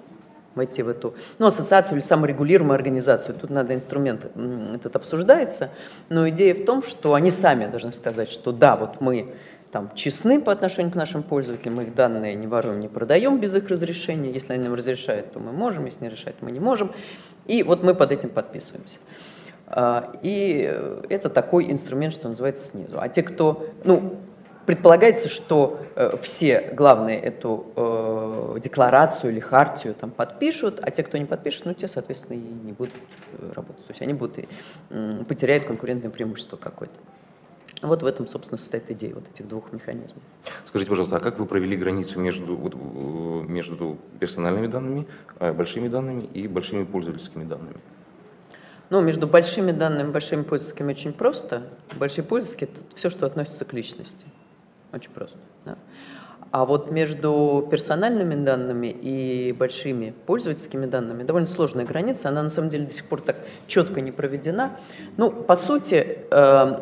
войти 0.56 0.82
в 0.82 0.88
эту, 0.88 1.14
ну, 1.38 1.46
ассоциацию 1.46 1.98
или 1.98 2.04
саморегулируемую 2.04 2.74
организацию. 2.74 3.36
Тут 3.40 3.50
надо 3.50 3.74
инструмент 3.74 4.26
этот 4.74 4.96
обсуждается, 4.96 5.70
но 6.08 6.28
идея 6.30 6.54
в 6.54 6.64
том, 6.64 6.82
что 6.82 7.14
они 7.14 7.30
сами 7.30 7.66
должны 7.66 7.92
сказать, 7.92 8.30
что 8.30 8.50
да, 8.50 8.76
вот 8.76 9.00
мы 9.00 9.34
там, 9.70 9.90
честны 9.94 10.40
по 10.40 10.52
отношению 10.52 10.92
к 10.92 10.94
нашим 10.94 11.22
пользователям, 11.22 11.76
мы 11.76 11.82
их 11.84 11.94
данные 11.94 12.34
не 12.34 12.46
воруем, 12.46 12.80
не 12.80 12.88
продаем 12.88 13.38
без 13.38 13.54
их 13.54 13.68
разрешения. 13.68 14.30
Если 14.32 14.52
они 14.54 14.64
нам 14.64 14.74
разрешают, 14.74 15.32
то 15.32 15.38
мы 15.38 15.52
можем, 15.52 15.84
если 15.84 16.04
не 16.04 16.10
решают, 16.10 16.40
мы 16.40 16.50
не 16.50 16.60
можем. 16.60 16.92
И 17.44 17.62
вот 17.62 17.82
мы 17.82 17.94
под 17.94 18.10
этим 18.12 18.30
подписываемся. 18.30 18.98
А, 19.66 20.12
и 20.22 20.60
это 21.08 21.28
такой 21.28 21.70
инструмент, 21.70 22.14
что 22.14 22.28
называется, 22.28 22.66
снизу. 22.66 22.98
А 23.00 23.08
те, 23.08 23.22
кто, 23.22 23.66
ну, 23.84 24.16
предполагается, 24.66 25.28
что 25.28 25.80
э, 25.94 26.16
все, 26.22 26.72
главные, 26.74 27.20
эту 27.20 27.66
э, 27.76 28.58
декларацию 28.60 29.32
или 29.32 29.40
хартию 29.40 29.94
там 29.94 30.10
подпишут, 30.10 30.80
а 30.82 30.90
те, 30.90 31.02
кто 31.02 31.16
не 31.16 31.24
подпишет, 31.24 31.64
ну, 31.64 31.74
те, 31.74 31.88
соответственно, 31.88 32.36
и 32.36 32.40
не 32.40 32.72
будут 32.72 32.92
э, 33.38 33.52
работать. 33.54 33.86
То 33.86 33.92
есть 33.92 34.02
они 34.02 34.12
будут 34.12 34.38
и, 34.38 34.48
э, 34.90 35.24
потеряют 35.28 35.64
конкурентное 35.64 36.10
преимущество 36.10 36.56
какое-то. 36.56 36.96
Вот 37.82 38.02
в 38.02 38.06
этом, 38.06 38.26
собственно, 38.26 38.58
состоит 38.58 38.90
идея 38.90 39.14
вот 39.14 39.28
этих 39.28 39.46
двух 39.46 39.72
механизмов. 39.72 40.22
Скажите, 40.64 40.88
пожалуйста, 40.88 41.16
а 41.16 41.20
как 41.20 41.38
вы 41.38 41.46
провели 41.46 41.76
границу 41.76 42.18
между, 42.18 42.56
вот, 42.56 42.74
между 42.74 43.98
персональными 44.18 44.66
данными, 44.66 45.06
э, 45.38 45.52
большими 45.52 45.88
данными 45.88 46.22
и 46.22 46.48
большими 46.48 46.84
пользовательскими 46.84 47.44
данными? 47.44 47.76
Ну, 48.88 49.00
между 49.00 49.26
большими 49.26 49.72
данными 49.72 50.08
и 50.08 50.12
большими 50.12 50.42
пользовательскими 50.42 50.92
очень 50.92 51.12
просто. 51.12 51.64
Большие 51.96 52.24
пользовательские– 52.24 52.70
это 52.72 52.96
все, 52.96 53.10
что 53.10 53.26
относится 53.26 53.64
к 53.64 53.72
личности. 53.72 54.26
Очень 54.96 55.10
просто. 55.10 55.36
Да? 55.66 55.76
А 56.52 56.64
вот 56.64 56.90
между 56.90 57.68
персональными 57.70 58.34
данными 58.34 58.86
и 58.86 59.52
большими 59.52 60.14
пользовательскими 60.24 60.86
данными 60.86 61.22
довольно 61.22 61.46
сложная 61.46 61.84
граница. 61.84 62.30
Она 62.30 62.42
на 62.42 62.48
самом 62.48 62.70
деле 62.70 62.86
до 62.86 62.92
сих 62.92 63.04
пор 63.04 63.20
так 63.20 63.36
четко 63.66 64.00
не 64.00 64.10
проведена. 64.10 64.78
Ну, 65.18 65.30
по 65.30 65.54
сути, 65.54 66.20
э, 66.30 66.80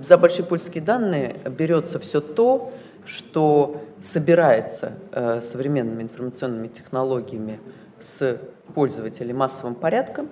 за 0.00 0.16
большие 0.16 0.44
польские 0.44 0.84
данные 0.84 1.40
берется 1.58 1.98
все 1.98 2.20
то, 2.20 2.72
что 3.04 3.82
собирается 4.00 4.92
э, 5.10 5.40
современными 5.40 6.04
информационными 6.04 6.68
технологиями 6.68 7.58
с 7.98 8.38
пользователей 8.74 9.32
массовым 9.32 9.74
порядком, 9.74 10.28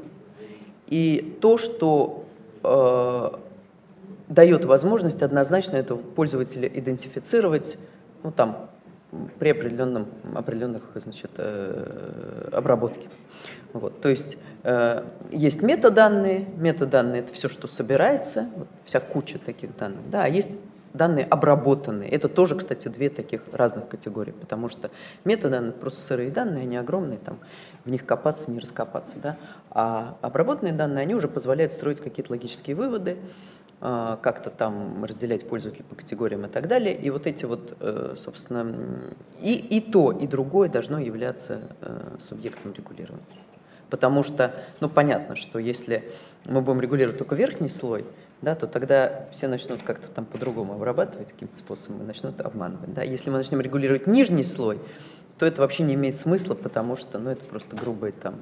и 0.86 1.36
то, 1.40 1.58
что 1.58 2.26
э, 2.62 3.30
дает 4.28 4.64
возможность 4.64 5.22
однозначно 5.22 5.76
этого 5.76 5.98
пользователя 5.98 6.68
идентифицировать, 6.68 7.78
ну 8.22 8.30
там, 8.30 8.68
при 9.38 9.50
определенном, 9.50 10.06
определенных 10.34 10.82
значит, 10.96 11.30
э, 11.38 12.48
обработке. 12.52 13.08
Вот, 13.72 14.00
то 14.00 14.08
есть 14.08 14.36
э, 14.64 15.04
есть 15.30 15.62
метаданные, 15.62 16.46
метаданные 16.56 17.22
это 17.22 17.32
все, 17.32 17.48
что 17.48 17.68
собирается, 17.68 18.48
вот, 18.56 18.68
вся 18.84 19.00
куча 19.00 19.38
таких 19.38 19.76
данных, 19.76 20.10
да, 20.10 20.24
а 20.24 20.28
есть 20.28 20.58
данные 20.92 21.24
обработанные. 21.26 22.10
Это 22.10 22.28
тоже, 22.28 22.54
кстати, 22.54 22.88
две 22.88 23.08
таких 23.08 23.42
разных 23.52 23.88
категории, 23.88 24.32
потому 24.32 24.68
что 24.68 24.90
метаданные 25.24 25.72
просто 25.72 26.00
сырые 26.00 26.30
данные, 26.30 26.62
они 26.62 26.76
огромные, 26.76 27.18
там 27.18 27.38
в 27.84 27.90
них 27.90 28.04
копаться, 28.04 28.50
не 28.50 28.58
раскопаться, 28.58 29.16
да, 29.22 29.36
а 29.70 30.16
обработанные 30.20 30.74
данные, 30.74 31.02
они 31.02 31.14
уже 31.14 31.28
позволяют 31.28 31.72
строить 31.72 32.00
какие-то 32.00 32.32
логические 32.32 32.76
выводы, 32.76 33.16
как-то 33.80 34.50
там 34.50 35.04
разделять 35.04 35.48
пользователей 35.48 35.84
по 35.84 35.94
категориям 35.94 36.44
и 36.46 36.48
так 36.48 36.66
далее. 36.66 36.96
И 36.96 37.10
вот 37.10 37.28
эти 37.28 37.44
вот, 37.44 37.76
э, 37.78 38.16
собственно, 38.18 38.74
и, 39.40 39.54
и 39.54 39.80
то, 39.80 40.10
и 40.10 40.26
другое 40.26 40.68
должно 40.68 40.98
являться 40.98 41.60
э, 41.80 42.16
субъектом 42.18 42.72
регулирования. 42.72 43.22
Потому 43.88 44.22
что, 44.22 44.54
ну, 44.80 44.88
понятно, 44.88 45.36
что 45.36 45.58
если 45.58 46.10
мы 46.44 46.60
будем 46.60 46.80
регулировать 46.80 47.18
только 47.18 47.34
верхний 47.36 47.68
слой, 47.68 48.04
да, 48.42 48.54
то 48.54 48.66
тогда 48.66 49.26
все 49.30 49.48
начнут 49.48 49.82
как-то 49.82 50.08
там 50.08 50.24
по-другому 50.24 50.74
обрабатывать 50.74 51.32
каким-то 51.32 51.56
способом 51.56 52.02
и 52.02 52.04
начнут 52.04 52.40
обманывать. 52.40 52.92
Да. 52.94 53.02
Если 53.02 53.30
мы 53.30 53.38
начнем 53.38 53.60
регулировать 53.60 54.06
нижний 54.06 54.44
слой, 54.44 54.78
то 55.38 55.46
это 55.46 55.62
вообще 55.62 55.84
не 55.84 55.94
имеет 55.94 56.16
смысла, 56.16 56.54
потому 56.54 56.96
что 56.96 57.18
ну, 57.18 57.30
это 57.30 57.44
просто 57.44 57.76
грубый 57.76 58.12
там, 58.12 58.34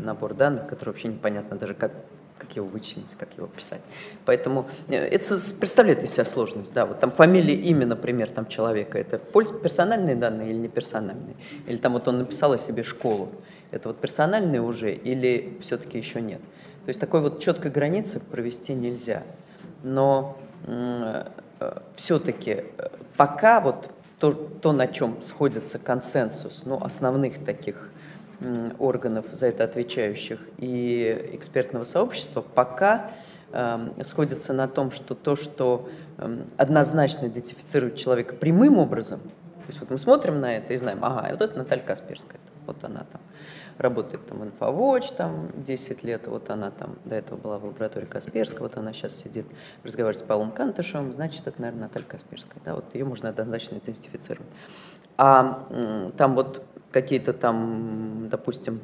набор 0.00 0.34
данных, 0.34 0.66
который 0.66 0.90
вообще 0.90 1.08
непонятно 1.08 1.56
даже 1.56 1.74
как, 1.74 1.92
как 2.38 2.56
его 2.56 2.66
вычленить, 2.66 3.14
как 3.16 3.28
его 3.36 3.46
писать. 3.46 3.80
Поэтому 4.24 4.68
э, 4.88 4.96
это 4.96 5.36
представляет 5.58 6.02
из 6.02 6.12
себя 6.12 6.24
сложность. 6.24 6.74
Да, 6.74 6.86
вот 6.86 7.00
там 7.00 7.12
фамилия, 7.12 7.54
имя, 7.54 7.86
например, 7.86 8.30
там 8.30 8.46
человека, 8.46 8.98
это 8.98 9.18
персональные 9.18 10.16
данные 10.16 10.50
или 10.50 10.58
не 10.58 10.68
персональные? 10.68 11.36
Или 11.66 11.76
там 11.76 11.92
вот 11.92 12.08
он 12.08 12.18
написал 12.18 12.52
о 12.52 12.58
себе 12.58 12.82
школу, 12.82 13.30
это 13.70 13.88
вот 13.88 13.98
персональные 13.98 14.60
уже 14.60 14.92
или 14.92 15.56
все-таки 15.60 15.98
еще 15.98 16.20
нет? 16.20 16.40
То 16.84 16.90
есть 16.90 17.00
такой 17.00 17.20
вот 17.20 17.40
четкой 17.40 17.70
границы 17.70 18.20
провести 18.20 18.74
нельзя. 18.74 19.22
Но 19.82 20.38
э, 20.66 21.24
все-таки 21.96 22.64
э, 22.76 22.88
пока 23.16 23.60
вот 23.60 23.90
то, 24.18 24.32
то, 24.32 24.72
на 24.72 24.86
чем 24.86 25.20
сходится 25.22 25.78
консенсус, 25.78 26.62
ну, 26.64 26.82
основных 26.82 27.44
таких 27.44 27.90
органов, 28.78 29.26
за 29.32 29.46
это 29.46 29.64
отвечающих, 29.64 30.40
и 30.58 31.30
экспертного 31.32 31.84
сообщества, 31.84 32.42
пока 32.42 33.12
э, 33.52 34.02
сходится 34.04 34.52
на 34.52 34.68
том, 34.68 34.90
что 34.90 35.14
то, 35.14 35.36
что 35.36 35.88
э, 36.18 36.38
однозначно 36.56 37.26
идентифицирует 37.26 37.96
человека 37.96 38.34
прямым 38.34 38.78
образом, 38.78 39.20
то 39.20 39.68
есть 39.68 39.80
вот 39.80 39.90
мы 39.90 39.98
смотрим 39.98 40.40
на 40.40 40.56
это 40.56 40.74
и 40.74 40.76
знаем, 40.76 41.04
ага, 41.04 41.28
вот 41.30 41.40
это 41.40 41.56
Наталья 41.56 41.82
Касперская, 41.82 42.40
вот 42.66 42.84
она 42.84 43.04
там 43.10 43.20
работает 43.78 44.26
там 44.26 44.44
инфовоч 44.44 45.08
там 45.12 45.50
10 45.64 46.04
лет, 46.04 46.26
вот 46.26 46.50
она 46.50 46.70
там 46.70 46.96
до 47.04 47.16
этого 47.16 47.38
была 47.38 47.58
в 47.58 47.64
лаборатории 47.64 48.06
Касперского, 48.06 48.64
вот 48.64 48.76
она 48.76 48.92
сейчас 48.92 49.16
сидит, 49.16 49.46
разговаривает 49.82 50.24
с 50.24 50.26
Павлом 50.26 50.52
Кантышевым, 50.52 51.12
значит, 51.12 51.46
это, 51.46 51.60
наверное, 51.60 51.84
Наталья 51.84 52.06
Касперская, 52.06 52.62
да, 52.64 52.74
вот 52.74 52.94
ее 52.94 53.04
можно 53.04 53.28
однозначно 53.28 53.78
идентифицировать. 53.78 54.48
А 55.16 55.66
там 56.16 56.34
вот 56.34 56.64
какие-то 56.90 57.32
там, 57.32 58.28
допустим, 58.28 58.80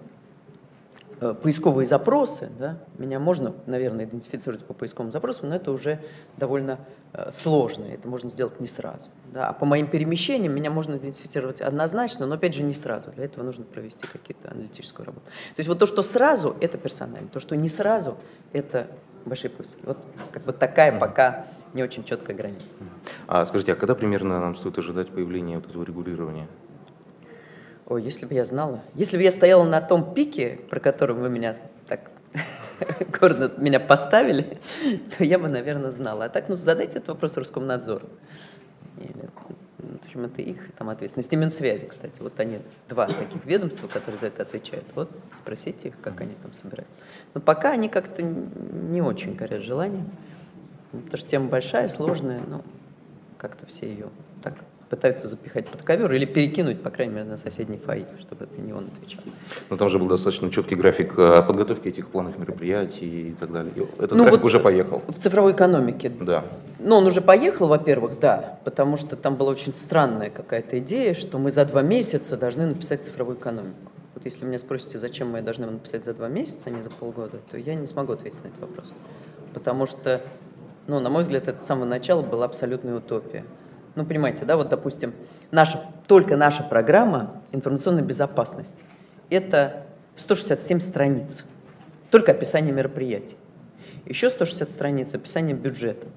поисковые 1.20 1.86
запросы, 1.86 2.48
да, 2.58 2.78
меня 2.96 3.18
можно, 3.18 3.54
наверное, 3.66 4.06
идентифицировать 4.06 4.64
по 4.64 4.72
поисковым 4.72 5.12
запросам, 5.12 5.50
но 5.50 5.56
это 5.56 5.70
уже 5.70 6.00
довольно 6.38 6.78
э, 7.12 7.30
сложно, 7.30 7.84
это 7.84 8.08
можно 8.08 8.30
сделать 8.30 8.58
не 8.58 8.66
сразу. 8.66 9.10
Да. 9.32 9.48
А 9.48 9.52
по 9.52 9.66
моим 9.66 9.86
перемещениям 9.86 10.54
меня 10.54 10.70
можно 10.70 10.96
идентифицировать 10.96 11.60
однозначно, 11.60 12.26
но 12.26 12.36
опять 12.36 12.54
же 12.54 12.62
не 12.62 12.72
сразу. 12.72 13.12
Для 13.12 13.26
этого 13.26 13.44
нужно 13.44 13.64
провести 13.64 14.06
какие-то 14.06 14.50
аналитическую 14.50 15.04
работу. 15.04 15.26
То 15.26 15.58
есть 15.58 15.68
вот 15.68 15.78
то, 15.78 15.86
что 15.86 16.02
сразу, 16.02 16.56
это 16.58 16.78
персонально, 16.78 17.28
то, 17.28 17.38
что 17.38 17.54
не 17.54 17.68
сразу, 17.68 18.16
это 18.52 18.86
большие 19.26 19.50
поиски. 19.50 19.80
Вот 19.84 19.98
как 20.32 20.44
бы 20.44 20.52
такая 20.54 20.98
пока 20.98 21.46
не 21.74 21.82
очень 21.82 22.04
четкая 22.04 22.34
граница. 22.34 22.66
А 23.26 23.44
скажите, 23.44 23.72
а 23.72 23.76
когда 23.76 23.94
примерно 23.94 24.40
нам 24.40 24.56
стоит 24.56 24.78
ожидать 24.78 25.10
появления 25.10 25.56
вот 25.56 25.68
этого 25.68 25.84
регулирования? 25.84 26.48
Ой, 27.90 28.04
если 28.04 28.24
бы 28.24 28.34
я 28.34 28.44
знала. 28.44 28.82
Если 28.94 29.16
бы 29.16 29.24
я 29.24 29.32
стояла 29.32 29.64
на 29.64 29.80
том 29.80 30.14
пике, 30.14 30.60
про 30.70 30.78
который 30.78 31.16
вы 31.16 31.28
меня 31.28 31.56
так 31.88 32.08
гордо 33.20 33.52
меня 33.58 33.80
поставили, 33.80 34.58
то 35.18 35.24
я 35.24 35.40
бы, 35.40 35.48
наверное, 35.48 35.90
знала. 35.90 36.26
А 36.26 36.28
так, 36.28 36.48
ну, 36.48 36.54
задайте 36.54 36.98
этот 36.98 37.08
вопрос 37.08 37.36
Роскомнадзору. 37.36 38.08
Или, 38.96 39.28
ну, 39.78 39.88
в 39.98 40.04
общем, 40.04 40.24
это 40.24 40.40
их 40.40 40.72
там 40.78 40.88
ответственность. 40.88 41.32
И 41.32 41.36
Минсвязи, 41.36 41.86
кстати. 41.86 42.22
Вот 42.22 42.38
они, 42.38 42.60
два 42.88 43.08
таких 43.08 43.44
ведомства, 43.44 43.88
которые 43.88 44.20
за 44.20 44.28
это 44.28 44.42
отвечают. 44.42 44.86
Вот, 44.94 45.10
спросите 45.36 45.88
их, 45.88 46.00
как 46.00 46.20
они 46.20 46.34
там 46.40 46.52
собирают. 46.52 46.88
Но 47.34 47.40
пока 47.40 47.72
они 47.72 47.88
как-то 47.88 48.22
не 48.22 49.02
очень 49.02 49.34
горят 49.34 49.62
желанием. 49.62 50.08
Потому 50.92 51.16
что 51.16 51.28
тема 51.28 51.48
большая, 51.48 51.88
сложная, 51.88 52.40
но 52.46 52.62
как-то 53.36 53.66
все 53.66 53.88
ее 53.88 54.10
так 54.44 54.54
пытаются 54.90 55.28
запихать 55.28 55.68
под 55.68 55.82
ковер 55.82 56.12
или 56.12 56.24
перекинуть, 56.24 56.82
по 56.82 56.90
крайней 56.90 57.14
мере, 57.14 57.26
на 57.26 57.36
соседний 57.36 57.78
фаи, 57.78 58.04
чтобы 58.20 58.44
это 58.44 58.60
не 58.60 58.72
он 58.72 58.88
отвечал. 58.88 59.22
Но 59.70 59.76
там 59.76 59.88
же 59.88 60.00
был 60.00 60.08
достаточно 60.08 60.50
четкий 60.50 60.74
график 60.74 61.14
э, 61.16 61.42
подготовки 61.42 61.88
этих 61.88 62.08
планов 62.08 62.36
мероприятий 62.38 63.30
и 63.30 63.32
так 63.38 63.52
далее. 63.52 63.72
Этот 63.98 64.12
Ну, 64.12 64.24
график 64.24 64.40
вот 64.40 64.46
уже 64.46 64.58
поехал. 64.58 65.02
В 65.06 65.18
цифровой 65.18 65.52
экономике. 65.52 66.10
Да. 66.20 66.44
Ну, 66.80 66.96
он 66.96 67.06
уже 67.06 67.20
поехал, 67.20 67.68
во-первых, 67.68 68.18
да, 68.18 68.58
потому 68.64 68.96
что 68.96 69.14
там 69.14 69.36
была 69.36 69.52
очень 69.52 69.72
странная 69.72 70.28
какая-то 70.28 70.80
идея, 70.80 71.14
что 71.14 71.38
мы 71.38 71.52
за 71.52 71.64
два 71.64 71.82
месяца 71.82 72.36
должны 72.36 72.66
написать 72.66 73.04
цифровую 73.04 73.36
экономику. 73.36 73.92
Вот 74.14 74.24
если 74.24 74.44
меня 74.44 74.58
спросите, 74.58 74.98
зачем 74.98 75.30
мы 75.30 75.40
должны 75.40 75.66
написать 75.70 76.04
за 76.04 76.14
два 76.14 76.28
месяца, 76.28 76.62
а 76.66 76.70
не 76.70 76.82
за 76.82 76.90
полгода, 76.90 77.38
то 77.50 77.56
я 77.56 77.76
не 77.76 77.86
смогу 77.86 78.14
ответить 78.14 78.42
на 78.42 78.48
этот 78.48 78.60
вопрос. 78.60 78.92
Потому 79.54 79.86
что, 79.86 80.20
ну, 80.88 80.98
на 80.98 81.10
мой 81.10 81.22
взгляд, 81.22 81.46
это 81.46 81.60
с 81.60 81.66
самого 81.66 81.84
начала 81.84 82.22
была 82.22 82.46
абсолютная 82.46 82.96
утопия. 82.96 83.44
Ну, 83.94 84.04
понимаете, 84.04 84.44
да, 84.44 84.56
вот, 84.56 84.68
допустим, 84.68 85.14
наша, 85.50 85.80
только 86.06 86.36
наша 86.36 86.62
программа 86.62 87.42
«Информационная 87.52 88.04
безопасность»— 88.04 88.76
это 89.30 89.86
167 90.16 90.80
страниц, 90.80 91.44
только 92.10 92.32
описание 92.32 92.72
мероприятий. 92.72 93.36
Еще 94.06 94.30
160 94.30 94.68
страниц 94.68 95.14
описания 95.14 95.54
бюджета 95.54 96.08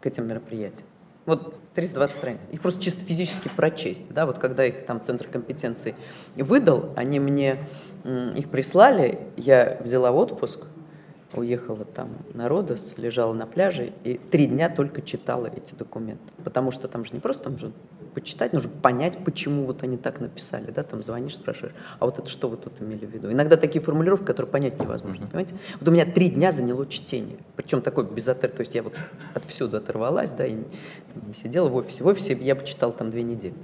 к 0.00 0.06
этим 0.06 0.26
мероприятиям. 0.26 0.86
Вот 1.26 1.54
320 1.74 2.16
страниц. 2.16 2.40
Их 2.50 2.60
просто 2.60 2.82
чисто 2.82 3.04
физически 3.04 3.48
прочесть. 3.48 4.12
Да? 4.12 4.26
Вот 4.26 4.38
когда 4.38 4.64
их 4.64 4.86
там 4.86 5.00
Центр 5.02 5.28
компетенций 5.28 5.94
выдал, 6.36 6.92
они 6.96 7.20
мне 7.20 7.60
их 8.04 8.48
прислали, 8.50 9.18
я 9.36 9.78
взяла 9.80 10.10
отпуск, 10.10 10.60
уехала 11.34 11.84
там 11.84 12.08
на 12.34 12.48
Родос, 12.48 12.94
лежала 12.96 13.32
на 13.32 13.46
пляже 13.46 13.92
и 14.04 14.18
три 14.18 14.46
дня 14.46 14.70
только 14.70 15.02
читала 15.02 15.46
эти 15.46 15.74
документы. 15.74 16.24
Потому 16.42 16.70
что 16.70 16.88
там 16.88 17.04
же 17.04 17.12
не 17.12 17.20
просто 17.20 17.44
там 17.44 17.58
же 17.58 17.72
почитать, 18.14 18.52
нужно 18.52 18.70
понять, 18.70 19.18
почему 19.24 19.64
вот 19.64 19.82
они 19.82 19.96
так 19.96 20.20
написали, 20.20 20.70
да, 20.70 20.82
там 20.82 21.02
звонишь, 21.02 21.36
спрашиваешь, 21.36 21.74
а 21.98 22.06
вот 22.06 22.18
это 22.18 22.28
что 22.28 22.48
вы 22.48 22.56
тут 22.56 22.80
имели 22.80 23.04
в 23.06 23.10
виду? 23.10 23.30
Иногда 23.30 23.56
такие 23.56 23.82
формулировки, 23.82 24.24
которые 24.24 24.50
понять 24.50 24.80
невозможно, 24.80 25.26
понимаете? 25.26 25.54
Вот 25.78 25.88
у 25.88 25.92
меня 25.92 26.06
три 26.06 26.30
дня 26.30 26.50
заняло 26.50 26.86
чтение, 26.86 27.36
причем 27.56 27.82
такой 27.82 28.04
без 28.04 28.26
отер, 28.26 28.50
то 28.50 28.60
есть 28.60 28.74
я 28.74 28.82
вот 28.82 28.94
отвсюду 29.34 29.76
оторвалась, 29.76 30.32
да, 30.32 30.46
и 30.46 30.52
не, 30.52 30.64
сидела 31.34 31.68
в 31.68 31.76
офисе. 31.76 32.02
В 32.02 32.06
офисе 32.06 32.34
я 32.34 32.54
бы 32.54 32.64
читал 32.64 32.92
там 32.92 33.10
две 33.10 33.22
недели. 33.22 33.54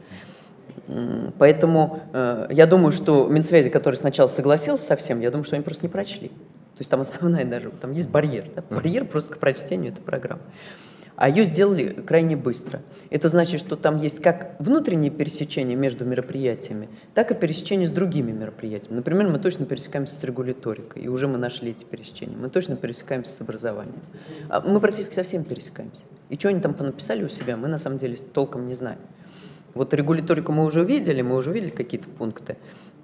Поэтому 1.38 2.02
э, 2.12 2.48
я 2.50 2.66
думаю, 2.66 2.92
что 2.92 3.26
Минсвязи, 3.26 3.70
который 3.70 3.94
сначала 3.94 4.26
согласился 4.26 4.84
со 4.84 4.96
всем, 4.96 5.20
я 5.20 5.30
думаю, 5.30 5.44
что 5.44 5.56
они 5.56 5.64
просто 5.64 5.84
не 5.84 5.88
прочли. 5.88 6.30
То 6.76 6.80
есть 6.80 6.90
там 6.90 7.00
основная 7.00 7.44
даже, 7.44 7.70
там 7.70 7.92
есть 7.92 8.08
барьер. 8.08 8.46
Да? 8.54 8.64
Барьер 8.68 9.04
просто 9.04 9.34
к 9.34 9.38
прочтению 9.38 9.92
этой 9.92 10.02
программы. 10.02 10.42
А 11.16 11.28
ее 11.28 11.44
сделали 11.44 11.90
крайне 11.90 12.36
быстро. 12.36 12.82
Это 13.10 13.28
значит, 13.28 13.60
что 13.60 13.76
там 13.76 13.98
есть 13.98 14.20
как 14.20 14.56
внутренние 14.58 15.12
пересечения 15.12 15.76
между 15.76 16.04
мероприятиями, 16.04 16.88
так 17.14 17.30
и 17.30 17.34
пересечения 17.34 17.86
с 17.86 17.92
другими 17.92 18.32
мероприятиями. 18.32 18.96
Например, 18.96 19.28
мы 19.28 19.38
точно 19.38 19.64
пересекаемся 19.64 20.16
с 20.16 20.24
регуляторикой, 20.24 21.02
и 21.02 21.08
уже 21.08 21.28
мы 21.28 21.38
нашли 21.38 21.70
эти 21.70 21.84
пересечения. 21.84 22.36
Мы 22.36 22.50
точно 22.50 22.74
пересекаемся 22.74 23.32
с 23.32 23.40
образованием. 23.40 24.00
А 24.48 24.60
мы 24.60 24.80
практически 24.80 25.14
со 25.14 25.22
всеми 25.22 25.44
пересекаемся. 25.44 26.02
И 26.30 26.34
что 26.36 26.48
они 26.48 26.60
там 26.60 26.74
понаписали 26.74 27.22
у 27.22 27.28
себя, 27.28 27.56
мы 27.56 27.68
на 27.68 27.78
самом 27.78 27.98
деле 27.98 28.16
толком 28.16 28.66
не 28.66 28.74
знаем. 28.74 28.98
Вот 29.74 29.94
регуляторику 29.94 30.50
мы 30.50 30.64
уже 30.64 30.82
увидели, 30.82 31.22
мы 31.22 31.36
уже 31.36 31.50
увидели 31.50 31.70
какие-то 31.70 32.08
пункты, 32.08 32.56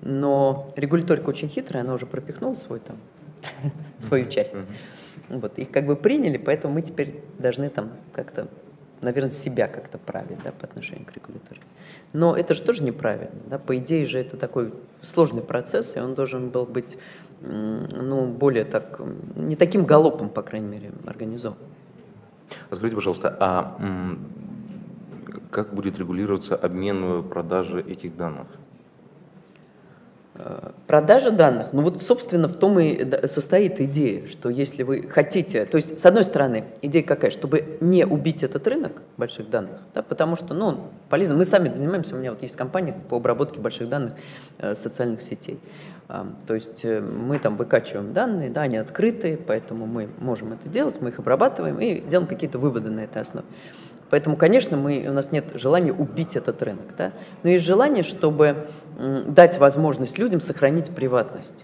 но 0.02 0.72
регуляторика 0.76 1.28
очень 1.28 1.48
хитрая, 1.48 1.84
она 1.84 1.94
уже 1.94 2.06
пропихнула 2.06 2.54
свой 2.54 2.80
там, 2.80 2.96
свою 4.00 4.28
часть. 4.28 4.52
Вот, 5.28 5.58
их 5.58 5.70
как 5.70 5.86
бы 5.86 5.96
приняли, 5.96 6.38
поэтому 6.38 6.74
мы 6.74 6.82
теперь 6.82 7.22
должны 7.38 7.70
там 7.70 7.90
как-то, 8.12 8.48
наверное, 9.00 9.30
себя 9.30 9.68
как-то 9.68 9.98
править 9.98 10.38
да, 10.44 10.50
по 10.50 10.66
отношению 10.66 11.06
к 11.06 11.12
регуляторике. 11.12 11.64
Но 12.12 12.36
это 12.36 12.54
же 12.54 12.62
тоже 12.62 12.82
неправильно. 12.82 13.40
Да? 13.46 13.58
По 13.58 13.76
идее 13.76 14.06
же 14.06 14.18
это 14.18 14.36
такой 14.36 14.72
сложный 15.02 15.42
процесс, 15.42 15.96
и 15.96 16.00
он 16.00 16.14
должен 16.14 16.50
был 16.50 16.66
быть 16.66 16.98
ну, 17.40 18.26
более 18.26 18.64
так, 18.64 19.00
не 19.36 19.56
таким 19.56 19.84
галопом, 19.84 20.28
по 20.28 20.42
крайней 20.42 20.68
мере, 20.68 20.90
организован. 21.06 21.56
Скажите, 22.70 22.96
пожалуйста, 22.96 23.36
а 23.38 23.78
как 25.50 25.74
будет 25.74 25.98
регулироваться 25.98 26.56
обмен 26.56 27.22
продажи 27.28 27.80
этих 27.80 28.16
данных? 28.16 28.46
Э, 30.42 30.70
Продажа 30.86 31.30
данных, 31.30 31.72
ну 31.72 31.82
вот, 31.82 32.02
собственно, 32.02 32.48
в 32.48 32.56
том 32.56 32.80
и 32.80 33.26
состоит 33.26 33.80
идея, 33.80 34.26
что 34.26 34.48
если 34.48 34.82
вы 34.82 35.06
хотите, 35.08 35.64
то 35.64 35.76
есть, 35.76 36.00
с 36.00 36.06
одной 36.06 36.24
стороны, 36.24 36.64
идея 36.82 37.04
какая, 37.04 37.30
чтобы 37.30 37.78
не 37.80 38.04
убить 38.04 38.42
этот 38.42 38.66
рынок 38.66 39.02
больших 39.16 39.50
данных, 39.50 39.78
да, 39.94 40.02
потому 40.02 40.34
что, 40.34 40.52
ну, 40.52 40.66
он 40.66 40.80
мы 41.10 41.44
сами 41.44 41.72
занимаемся, 41.72 42.16
у 42.16 42.18
меня 42.18 42.32
вот 42.32 42.42
есть 42.42 42.56
компания 42.56 42.92
по 43.08 43.18
обработке 43.18 43.60
больших 43.60 43.88
данных 43.88 44.14
э, 44.58 44.74
социальных 44.74 45.22
сетей, 45.22 45.60
А, 46.08 46.26
то 46.46 46.54
есть 46.54 46.84
э, 46.84 47.00
мы 47.00 47.38
там 47.38 47.56
выкачиваем 47.56 48.12
данные, 48.12 48.50
да, 48.50 48.62
они 48.62 48.78
открытые, 48.78 49.36
поэтому 49.36 49.86
мы 49.86 50.08
можем 50.18 50.52
это 50.52 50.68
делать, 50.68 51.00
мы 51.00 51.10
их 51.10 51.20
обрабатываем 51.20 51.78
и 51.78 52.00
делаем 52.00 52.26
какие-то 52.26 52.58
выводы 52.58 52.90
на 52.90 53.00
этой 53.00 53.22
основе. 53.22 53.46
Поэтому, 54.10 54.36
конечно, 54.36 54.76
мы, 54.76 55.06
у 55.08 55.12
нас 55.12 55.30
нет 55.30 55.52
желания 55.54 55.92
убить 55.92 56.36
этот 56.36 56.62
рынок, 56.62 56.94
да? 56.98 57.12
но 57.42 57.50
есть 57.50 57.64
желание, 57.64 58.02
чтобы 58.02 58.68
дать 59.26 59.58
возможность 59.58 60.18
людям 60.18 60.40
сохранить 60.40 60.90
приватность. 60.90 61.58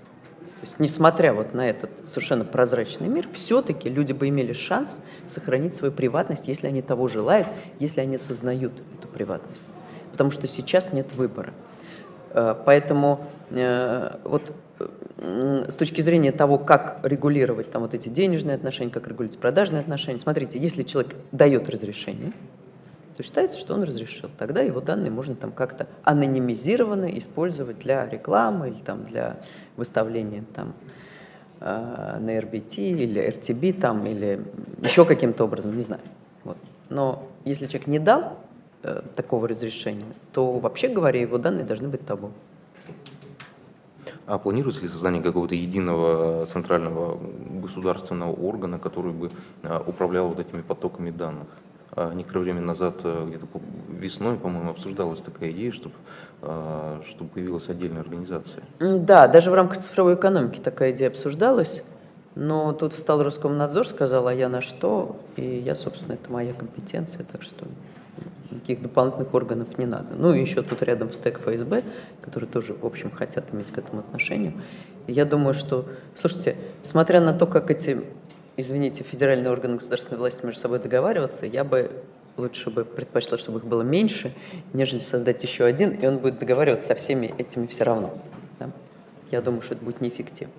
То 0.61 0.63
есть, 0.63 0.79
несмотря 0.79 1.35
вот 1.35 1.55
на 1.55 1.69
этот 1.69 1.91
совершенно 2.07 2.45
прозрачный 2.45 3.09
мир, 3.09 3.29
все-таки 3.33 3.89
люди 3.91 4.13
бы 4.13 4.29
имели 4.29 4.53
шанс 4.53 5.01
сохранить 5.27 5.75
свою 5.75 5.93
приватность, 5.93 6.49
если 6.49 6.67
они 6.67 6.83
того 6.83 7.09
желают, 7.09 7.47
если 7.79 8.01
они 8.01 8.17
осознают 8.17 8.73
эту 8.99 9.09
приватность. 9.09 9.65
Потому 10.13 10.31
что 10.31 10.47
сейчас 10.47 10.93
нет 10.93 11.15
выбора. 11.15 11.53
Э, 12.31 12.55
Поэтому 12.65 13.27
э, 13.51 14.17
вот 14.25 14.53
с 15.19 15.75
точки 15.77 16.03
зрения 16.03 16.31
того, 16.31 16.59
как 16.59 17.01
регулировать 17.03 17.71
там 17.71 17.83
вот 17.83 17.95
эти 17.95 18.09
денежные 18.09 18.55
отношения, 18.55 18.91
как 18.91 19.09
регулировать 19.09 19.39
продажные 19.39 19.81
отношения, 19.81 20.21
смотрите, 20.21 20.59
если 20.59 20.83
человек 20.83 21.15
дает 21.33 21.69
разрешение, 21.71 22.33
то 23.17 23.23
считается, 23.23 23.59
что 23.59 23.73
он 23.75 23.83
разрешил. 23.83 24.29
Тогда 24.37 24.61
его 24.61 24.83
данные 24.83 25.11
можно 25.11 25.35
там 25.35 25.53
как-то 25.53 25.87
анонимизированно 26.05 27.19
использовать 27.19 27.79
для 27.79 28.07
рекламы 28.07 28.69
или 28.69 28.79
там 28.79 29.07
для 29.07 29.39
выставления 29.77 30.45
там 30.55 30.75
э, 31.61 32.19
на 32.21 32.39
RBT 32.39 32.77
или 32.77 33.27
RTB 33.27 33.81
там 33.81 34.07
или 34.07 34.43
еще 34.83 35.07
каким-то 35.07 35.45
образом, 35.45 35.75
не 35.75 35.83
знаю. 35.83 36.03
Вот. 36.45 36.59
Но 36.91 37.27
если 37.47 37.67
человек 37.67 37.87
не 37.87 37.99
дал 37.99 38.39
э, 38.83 39.01
такого 39.17 39.49
разрешения, 39.49 40.05
то 40.33 40.59
вообще 40.59 40.89
говоря, 40.89 41.19
его 41.19 41.39
данные 41.39 41.65
должны 41.65 41.89
быть 41.89 42.05
табу. 42.05 42.33
А 44.27 44.39
планируется 44.39 44.83
ли 44.83 44.89
создание 44.89 45.23
какого-то 45.23 45.55
единого 45.55 46.47
центрального 46.47 47.19
государственного 47.61 48.33
органа, 48.33 48.79
который 48.79 49.13
бы 49.13 49.31
а, 49.63 49.83
управлял 49.87 50.29
вот 50.29 50.41
этими 50.41 50.63
потоками 50.63 51.11
данных? 51.11 51.47
А, 51.93 52.13
Некоторое 52.13 52.41
время 52.41 52.61
назад, 52.61 52.97
э, 53.05 53.27
где-то 53.29 53.47
весной, 53.89 54.37
по-моему, 54.37 54.71
обсуждалась 54.71 55.21
такая 55.21 55.53
идея, 55.53 55.73
чтобы, 55.73 55.95
чтобы 57.07 57.31
появилась 57.31 57.69
отдельная 57.69 58.03
организация. 58.03 58.63
Да, 58.81 59.29
даже 59.29 59.51
в 59.51 59.55
рамках 59.55 59.79
цифровой 59.79 60.15
экономики 60.15 60.59
такая 60.59 60.91
идея 60.91 61.09
обсуждалась, 61.09 61.83
но 62.35 62.73
тут 62.75 62.93
встал 62.93 63.23
Роскомнадзор, 63.23 63.89
сказал, 63.89 64.29
а 64.29 64.35
я 64.35 64.51
на 64.51 64.61
что, 64.61 65.17
и 65.37 65.43
я, 65.65 65.75
собственно, 65.75 66.15
это 66.15 66.31
моя 66.31 66.53
компетенция, 66.53 67.25
так 67.25 67.43
что 67.43 67.65
никаких 68.51 68.83
дополнительных 68.83 69.33
органов 69.35 69.79
не 69.79 69.87
надо. 69.87 70.15
Ну 70.15 70.35
и 70.35 70.41
еще 70.41 70.63
тут 70.63 70.83
рядом 70.83 71.13
стек 71.13 71.41
ФСБ, 71.41 71.85
которые 72.21 72.51
тоже, 72.51 72.75
в 72.75 72.85
общем, 72.85 73.11
хотят 73.11 73.53
иметь 73.53 73.71
к 73.71 73.79
этому 73.79 74.01
отношение. 74.01 74.53
Я 75.07 75.25
думаю, 75.25 75.55
что, 75.55 75.87
слушайте, 76.15 76.57
смотря 76.83 77.21
на 77.21 77.33
то, 77.33 77.47
как 77.47 77.71
эти, 77.71 78.03
извините, 78.57 79.05
федеральные 79.05 79.51
органы 79.51 79.77
государственной 79.77 80.19
власти 80.19 80.45
между 80.45 80.61
собой 80.61 80.79
договариваться, 80.81 81.47
я 81.47 81.65
бы 81.65 81.91
лучше 82.37 82.71
бы 82.71 82.85
предпочла, 82.85 83.39
чтобы 83.39 83.59
их 83.59 83.65
было 83.65 83.83
меньше, 83.83 84.35
нежели 84.73 85.01
создать 85.01 85.43
еще 85.43 85.65
один, 85.65 85.91
и 85.93 86.07
он 86.07 86.19
будет 86.19 86.39
договариваться 86.39 86.89
со 86.89 86.95
всеми 86.95 87.35
этими 87.39 87.67
все 87.67 87.85
равно. 87.85 88.19
да. 88.59 88.71
Я 89.31 89.41
думаю, 89.41 89.63
что 89.63 89.75
это 89.75 89.85
будет 89.85 90.01
неэффективно. 90.01 90.53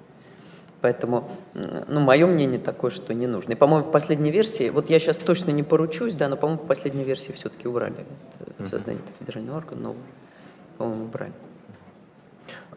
Поэтому, 0.82 1.30
ну, 1.54 2.00
мое 2.02 2.28
мнение 2.28 2.60
такое, 2.60 2.92
что 2.92 3.14
не 3.14 3.26
нужно. 3.26 3.54
И, 3.54 3.56
по-моему, 3.56 3.88
в 3.88 3.92
последней 3.92 4.30
версии, 4.30 4.70
вот 4.70 4.90
я 4.90 5.00
сейчас 5.00 5.18
точно 5.18 5.52
не 5.52 5.64
поручусь, 5.64 6.16
да, 6.16 6.30
но, 6.30 6.38
по-моему, 6.38 6.62
в 6.62 6.68
последней 6.68 7.04
версии 7.04 7.32
все-таки 7.32 7.68
убрали 7.68 8.06
это, 8.40 8.70
создание 8.70 9.02
этого 9.04 9.18
федерального 9.20 9.58
органа, 9.58 9.82
но, 9.82 9.96
по-моему, 10.78 11.06
убрали. 11.06 11.34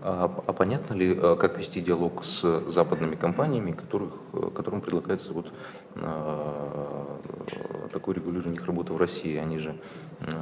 А, 0.03 0.43
а 0.47 0.53
понятно 0.55 0.95
ли, 0.95 1.15
э, 1.15 1.37
как 1.39 1.59
вести 1.59 1.83
диалог 1.83 2.25
с 2.25 2.63
западными 2.71 3.17
компаниями, 3.17 3.73
которых, 3.73 4.15
э, 4.33 4.51
которым 4.55 4.81
предлагается 4.81 5.35
вот 5.35 5.53
а, 5.97 7.21
такое 7.93 8.15
регулирование 8.15 8.59
их 8.59 8.67
работы 8.67 8.95
в 8.95 8.97
России? 8.97 9.37
Они 9.37 9.59
же 9.59 9.77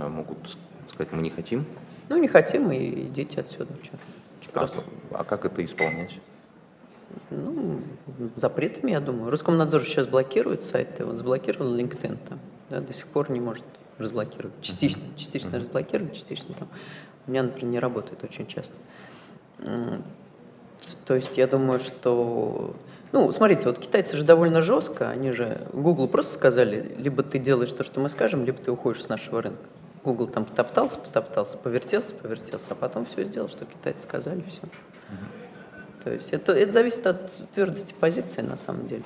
могут 0.08 0.56
сказать, 0.88 1.12
мы 1.12 1.22
не 1.22 1.30
хотим. 1.30 1.64
Ну, 2.08 2.16
не 2.18 2.28
хотим, 2.28 2.70
и 2.70 3.06
идите 3.06 3.40
отсюда. 3.40 3.74
Чё? 3.82 3.90
Очень 4.40 4.50
А, 4.54 5.18
а 5.20 5.24
как 5.24 5.44
это 5.44 5.64
исполнять? 5.64 6.20
Ну, 7.30 7.80
запретами, 8.36 8.92
я 8.92 9.00
думаю. 9.00 9.30
Роскомнадзор 9.30 9.82
сейчас 9.82 10.06
блокирует 10.06 10.62
сайты, 10.62 11.04
вот 11.04 11.16
заблокировал 11.16 11.74
LinkedIn 11.74 12.18
там, 12.28 12.38
да, 12.70 12.80
до 12.80 12.92
сих 12.92 13.06
пор 13.08 13.30
не 13.30 13.40
может 13.40 13.64
разблокировать. 13.98 14.54
Частично, 14.60 15.02
частично 15.16 15.58
разблокировать, 15.58 16.14
частично 16.14 16.54
там. 16.54 16.68
У 17.26 17.30
меня, 17.30 17.42
например, 17.42 17.70
не 17.70 17.78
работает 17.78 18.24
очень 18.24 18.46
часто. 18.46 18.74
То 21.04 21.14
есть 21.14 21.36
я 21.36 21.46
думаю, 21.46 21.80
что... 21.80 22.74
Ну, 23.12 23.32
смотрите, 23.32 23.66
вот 23.66 23.78
китайцы 23.78 24.16
же 24.16 24.24
довольно 24.24 24.60
жестко, 24.62 25.08
они 25.08 25.32
же 25.32 25.66
Google 25.72 26.08
просто 26.08 26.34
сказали, 26.34 26.94
либо 26.98 27.22
ты 27.22 27.38
делаешь 27.38 27.72
то, 27.72 27.82
что 27.82 28.00
мы 28.00 28.08
скажем, 28.10 28.44
либо 28.44 28.58
ты 28.58 28.70
уходишь 28.70 29.02
с 29.02 29.08
нашего 29.08 29.42
рынка. 29.42 29.64
Google 30.04 30.28
там 30.28 30.44
потоптался, 30.44 31.00
потоптался, 31.00 31.58
повертелся, 31.58 32.14
повертелся, 32.14 32.68
а 32.70 32.74
потом 32.74 33.06
все 33.06 33.24
сделал, 33.24 33.48
что 33.48 33.64
китайцы 33.64 34.02
сказали, 34.02 34.42
все. 34.48 34.60
То 36.08 36.14
есть 36.14 36.32
это, 36.32 36.52
это 36.52 36.70
зависит 36.70 37.06
от 37.06 37.30
твердости 37.52 37.92
позиции 37.92 38.40
на 38.40 38.56
самом 38.56 38.86
деле. 38.86 39.02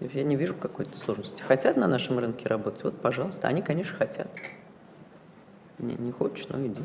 Я 0.00 0.24
не 0.24 0.34
вижу 0.34 0.54
какой-то 0.54 0.98
сложности. 0.98 1.42
Хотят 1.42 1.76
на 1.76 1.86
нашем 1.86 2.18
рынке 2.18 2.48
работать, 2.48 2.82
вот, 2.84 2.98
пожалуйста. 2.98 3.48
Они, 3.48 3.60
конечно, 3.60 3.94
хотят. 3.94 4.28
Не, 5.78 5.94
не 5.94 6.10
хочешь, 6.10 6.46
ну 6.48 6.66
иди. 6.66 6.80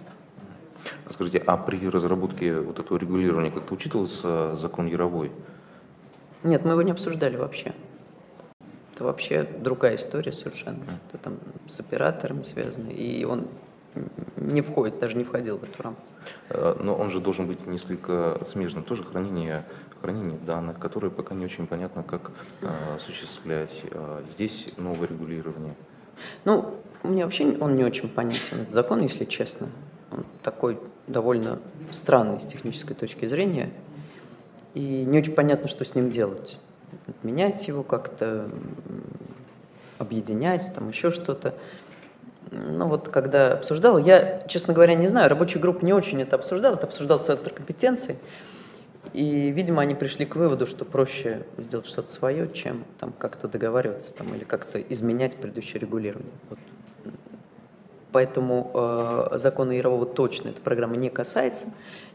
Скажите, 1.10 1.42
а 1.48 1.56
при 1.56 1.90
разработке 1.90 2.60
вот 2.60 2.80
этого 2.80 2.98
регулирования 2.98 3.50
как-то 3.50 3.74
учитывался 3.74 4.58
закон 4.58 4.88
Яровой? 4.88 5.32
Нет, 6.44 6.66
мы 6.66 6.72
его 6.72 6.82
не 6.82 6.92
обсуждали 6.92 7.38
вообще. 7.38 7.74
Это 8.94 9.06
вообще 9.06 9.44
другая 9.44 9.96
история 9.96 10.34
совершенно. 10.34 10.84
Это 11.08 11.24
там 11.24 11.38
с 11.70 11.80
операторами 11.80 12.44
связано, 12.44 12.90
и 12.90 13.24
он 13.24 13.48
не 14.36 14.62
входит, 14.62 15.00
даже 15.00 15.18
не 15.18 15.24
входил 15.24 15.58
в 15.58 15.64
эту 15.64 15.84
рамку. 15.84 16.02
Э, 16.50 16.76
но 16.80 16.96
он 16.96 17.10
же 17.10 17.20
должен 17.20 17.48
быть 17.48 17.66
несколько 17.68 18.40
смежным. 18.50 18.84
Тоже 18.84 19.04
хранение, 19.04 19.66
хранение 20.02 20.38
данных, 20.40 20.80
которые 20.80 21.12
пока 21.12 21.36
не 21.36 21.46
очень 21.46 21.68
понятно, 21.68 22.04
как 22.04 22.32
э, 22.62 22.68
осуществлять. 22.96 23.72
Э, 23.92 24.22
здесь 24.32 24.70
новое 24.78 25.08
регулирование. 25.08 25.76
Ну, 26.46 26.76
мне 27.04 27.24
вообще 27.24 27.58
он 27.60 27.76
не 27.76 27.84
очень 27.84 28.10
понятен, 28.10 28.62
этот 28.62 28.72
закон, 28.72 29.02
если 29.02 29.26
честно. 29.26 29.70
Он 30.12 30.26
такой 30.42 30.80
довольно 31.08 31.60
странный 31.92 32.40
с 32.40 32.46
технической 32.46 32.96
точки 32.96 33.26
зрения. 33.26 33.72
И 34.74 35.06
не 35.06 35.20
очень 35.20 35.34
понятно, 35.34 35.68
что 35.68 35.86
с 35.86 35.96
ним 35.96 36.12
делать. 36.12 36.60
Отменять 37.08 37.68
его 37.68 37.84
как-то, 37.84 38.50
объединять, 39.98 40.72
там 40.76 40.90
еще 40.90 41.12
что-то. 41.12 41.56
Ну 42.78 42.88
вот 42.88 43.10
когда 43.10 43.54
обсуждал, 43.54 43.98
я, 43.98 44.40
честно 44.48 44.74
говоря, 44.74 44.94
не 44.94 45.08
знаю, 45.08 45.30
рабочая 45.30 45.60
группа 45.60 45.84
не 45.84 45.94
очень 45.94 46.22
это 46.22 46.36
обсуждала, 46.36 46.76
это 46.76 46.86
обсуждал 46.86 47.20
Центр 47.20 47.52
компетенций. 47.52 48.18
И, 49.14 49.50
видимо, 49.50 49.82
они 49.82 49.96
пришли 49.96 50.26
к 50.26 50.36
выводу, 50.36 50.68
что 50.68 50.86
проще 50.86 51.46
сделать 51.58 51.88
что-то 51.88 52.12
свое, 52.12 52.52
чем 52.54 52.86
там 53.00 53.14
как-то 53.18 53.48
договариваться 53.48 54.14
там, 54.14 54.34
или 54.36 54.44
как-то 54.44 54.80
изменять 54.80 55.38
предыдущее 55.38 55.80
регулирование. 55.80 56.34
Вот 56.50 56.60
Поэтому 58.12 58.72
э, 58.74 59.38
закона 59.38 59.72
Ярового 59.72 60.06
точно 60.06 60.50
эта 60.50 60.62
программа 60.62 60.96
не 60.96 61.10
касается 61.10 61.68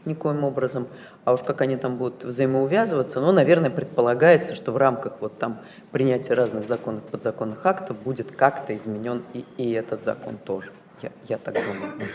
никоим 0.05 0.43
образом. 0.43 0.87
А 1.25 1.33
уж 1.33 1.41
как 1.41 1.61
они 1.61 1.77
там 1.77 1.97
будут 1.97 2.23
взаимоувязываться, 2.23 3.19
ну, 3.21 3.31
наверное, 3.31 3.69
предполагается, 3.69 4.55
что 4.55 4.71
в 4.71 4.77
рамках 4.77 5.13
вот 5.19 5.37
там 5.37 5.59
принятия 5.91 6.33
разных 6.33 6.67
законов, 6.67 7.03
подзаконных 7.03 7.65
актов 7.65 7.97
будет 7.97 8.31
как-то 8.31 8.75
изменен 8.75 9.23
и, 9.33 9.45
и 9.57 9.71
этот 9.71 10.03
закон 10.03 10.37
тоже. 10.37 10.71
Я, 11.01 11.11
я 11.27 11.37
так 11.37 11.55
думаю. 11.55 12.09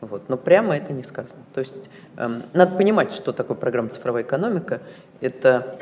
Вот. 0.00 0.28
Но 0.28 0.36
прямо 0.36 0.76
это 0.76 0.92
не 0.92 1.02
сказано. 1.02 1.42
То 1.52 1.60
есть 1.60 1.90
эм, 2.16 2.44
надо 2.54 2.76
понимать, 2.76 3.12
что 3.12 3.32
такое 3.32 3.56
программа 3.56 3.90
«Цифровая 3.90 4.22
экономика». 4.22 4.80
Это, 5.20 5.76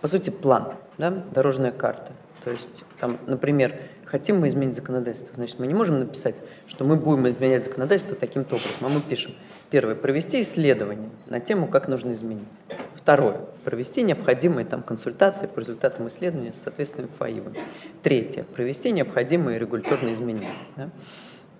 по 0.00 0.08
сути, 0.08 0.30
план, 0.30 0.74
да? 0.98 1.10
дорожная 1.10 1.70
карта. 1.70 2.12
То 2.42 2.50
есть, 2.50 2.84
там, 2.98 3.18
например, 3.26 3.78
хотим 4.14 4.38
мы 4.38 4.46
изменить 4.46 4.76
законодательство, 4.76 5.34
значит, 5.34 5.58
мы 5.58 5.66
не 5.66 5.74
можем 5.74 5.98
написать, 5.98 6.40
что 6.68 6.84
мы 6.84 6.94
будем 6.94 7.28
изменять 7.28 7.64
законодательство 7.64 8.14
таким-то 8.14 8.54
образом, 8.54 8.76
а 8.82 8.88
мы 8.88 9.00
пишем, 9.00 9.32
первое, 9.70 9.96
провести 9.96 10.40
исследование 10.40 11.10
на 11.26 11.40
тему, 11.40 11.66
как 11.66 11.88
нужно 11.88 12.14
изменить. 12.14 12.46
Второе, 12.94 13.40
провести 13.64 14.04
необходимые 14.04 14.66
там 14.66 14.84
консультации 14.84 15.48
по 15.48 15.58
результатам 15.58 16.06
исследования 16.06 16.52
с 16.52 16.58
соответственными 16.58 17.10
ФАИВами. 17.18 17.56
Третье, 18.04 18.44
провести 18.44 18.92
необходимые 18.92 19.58
регуляторные 19.58 20.14
изменения. 20.14 20.46
Да? 20.76 20.90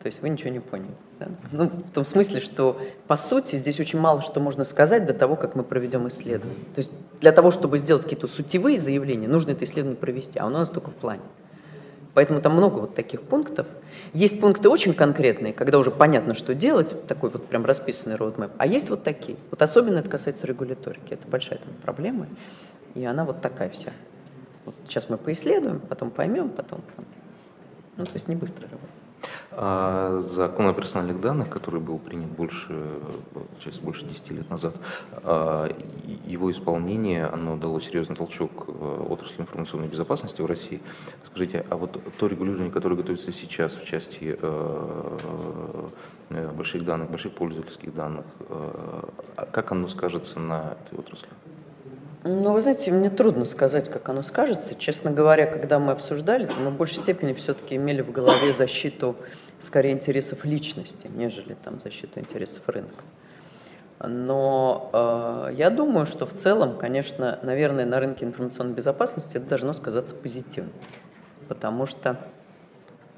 То 0.01 0.07
есть 0.07 0.23
вы 0.23 0.29
ничего 0.29 0.51
не 0.51 0.61
поняли. 0.61 0.95
Да? 1.19 1.27
Ну, 1.51 1.65
в 1.65 1.91
том 1.91 2.05
смысле, 2.05 2.39
что 2.39 2.81
по 3.09 3.17
сути 3.17 3.57
здесь 3.57 3.81
очень 3.81 3.99
мало 3.99 4.23
что 4.23 4.39
можно 4.39 4.63
сказать 4.63 5.07
до 5.07 5.13
того, 5.13 5.35
как 5.35 5.57
мы 5.57 5.65
проведем 5.65 6.07
исследование. 6.07 6.67
То 6.73 6.79
есть 6.79 6.93
для 7.21 7.33
того, 7.33 7.51
чтобы 7.51 7.79
сделать 7.79 8.05
какие-то 8.05 8.29
сутевые 8.29 8.79
заявления, 8.79 9.27
нужно 9.27 9.51
это 9.51 9.65
исследование 9.65 9.99
провести, 9.99 10.39
а 10.39 10.45
оно 10.45 10.59
у 10.59 10.61
нас 10.61 10.71
только 10.71 10.93
в 10.93 10.95
плане. 10.95 11.23
Поэтому 12.15 12.41
там 12.41 12.55
много 12.55 12.79
вот 12.79 12.95
таких 12.95 13.23
пунктов. 13.23 13.67
Есть 14.13 14.41
пункты 14.41 14.69
очень 14.69 14.95
конкретные, 14.95 15.53
когда 15.53 15.79
уже 15.79 15.91
понятно, 15.91 16.35
что 16.35 16.55
делать, 16.55 17.07
такой 17.07 17.31
вот 17.31 17.47
прям 17.47 17.65
расписанный 17.65 18.17
roadmap. 18.17 18.53
А 18.57 18.67
есть 18.67 18.89
вот 18.89 19.03
такие. 19.03 19.37
Вот 19.51 19.61
особенно 19.61 19.99
это 19.99 20.09
касается 20.09 20.47
регуляторики. 20.47 21.13
Это 21.13 21.27
большая 21.27 21.59
там 21.59 21.73
проблема, 21.83 22.29
и 22.95 23.05
она 23.05 23.25
вот 23.25 23.41
такая 23.41 23.69
вся. 23.71 23.93
Вот 24.65 24.75
сейчас 24.89 25.09
мы 25.09 25.19
поисследуем, 25.19 25.81
потом 25.81 26.11
поймем, 26.11 26.51
потом 26.51 26.83
там. 26.97 27.05
Ну, 27.97 28.05
то 28.05 28.15
есть 28.15 28.29
не 28.29 28.37
быстро 28.37 28.63
работает. 28.63 29.04
А 29.57 30.19
закон 30.21 30.67
о 30.67 30.73
персональных 30.73 31.21
данных, 31.21 31.49
который 31.49 31.81
был 31.81 31.99
принят 31.99 32.31
больше, 32.31 32.75
сейчас 33.61 33.79
больше 33.79 34.05
10 34.05 34.31
лет 34.31 34.51
назад, 34.51 34.75
а, 35.23 35.69
его 36.27 36.51
исполнение, 36.51 37.27
оно 37.27 37.57
дало 37.57 37.81
серьезный 37.81 38.17
толчок 38.17 38.69
отрасли 38.69 39.43
информационной 39.43 39.89
безопасности 39.89 40.43
в 40.43 40.47
России. 40.47 40.83
Скажите, 41.25 41.65
а 41.71 41.77
вот 41.77 42.01
то 42.19 42.27
регулирование, 42.27 42.73
которое 42.73 42.97
готовится 42.97 43.33
сейчас 43.33 43.75
в 43.75 43.85
части 43.85 44.37
э, 44.41 45.19
э, 46.31 46.51
больших 46.53 46.85
данных, 46.85 47.11
больших 47.11 47.35
пользовательских 47.35 47.95
данных, 47.95 48.27
э, 48.49 49.03
а 49.37 49.47
как 49.47 49.73
оно 49.73 49.89
скажется 49.89 50.41
на 50.41 50.77
этой 50.87 50.99
отрасли? 50.99 51.29
Ну, 52.27 52.55
вы 52.55 52.63
знаете, 52.63 52.91
мне 52.91 53.11
трудно 53.11 53.45
сказать, 53.45 53.91
как 53.91 54.09
оно 54.09 54.23
скажется. 54.23 54.75
Честно 54.75 55.11
говоря, 55.11 55.45
когда 55.45 55.79
мы 55.79 55.93
обсуждали, 55.93 56.47
то 56.47 56.55
мы 56.55 56.71
в 56.71 56.77
большей 56.77 56.97
степени 56.97 57.35
все-таки 57.35 57.77
имели 57.77 58.01
в 58.01 58.13
голове 58.13 58.55
защиту, 58.55 59.15
скорее, 59.61 59.93
интересов 59.93 60.43
личности, 60.47 61.11
нежели 61.15 61.53
там 61.53 61.83
защиту 61.83 62.21
интересов 62.21 62.67
рынка. 62.67 63.05
Но 64.01 64.89
э, 65.51 65.55
я 65.57 65.69
думаю, 65.69 66.07
что 66.07 66.25
в 66.25 66.33
целом, 66.33 66.79
конечно, 66.79 67.39
наверное, 67.43 67.85
на 67.85 68.01
рынке 68.01 68.25
информационной 68.25 68.73
безопасности 68.73 69.37
это 69.37 69.47
должно 69.47 69.75
сказаться 69.75 70.15
позитивно. 70.15 70.73
Потому 71.49 71.85
что 71.85 72.19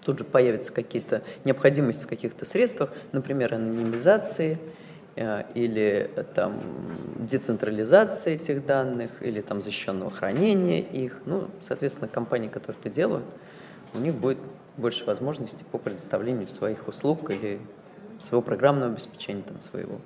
тут 0.05 0.19
же 0.19 0.25
появятся 0.25 0.73
какие-то 0.73 1.23
необходимости 1.45 2.03
в 2.03 2.09
каких-то 2.09 2.45
средствах, 2.45 2.91
например, 3.13 3.55
анонимизации, 3.55 4.59
или 5.17 6.11
э, 6.15 6.25
там 6.35 6.61
децентрализация 7.19 8.35
этих 8.35 8.67
данных, 8.67 9.11
или 9.23 9.41
там 9.41 9.63
защищенного 9.63 10.11
хранения 10.11 10.81
их. 10.81 11.23
Ну, 11.25 11.49
соответственно, 11.67 12.09
компании, 12.09 12.49
которые 12.49 12.79
это 12.79 12.91
делают, 12.91 13.25
у 13.95 13.99
них 13.99 14.15
будет 14.15 14.39
больше 14.77 15.05
возможностей 15.07 15.65
по 15.65 15.79
предоставлению 15.79 16.49
своих 16.49 16.87
услуг 16.87 17.31
или 17.31 17.61
своего 18.21 18.43
программного 18.43 18.93
обеспечения, 18.93 19.43
там, 19.43 19.61
своего 19.63 20.01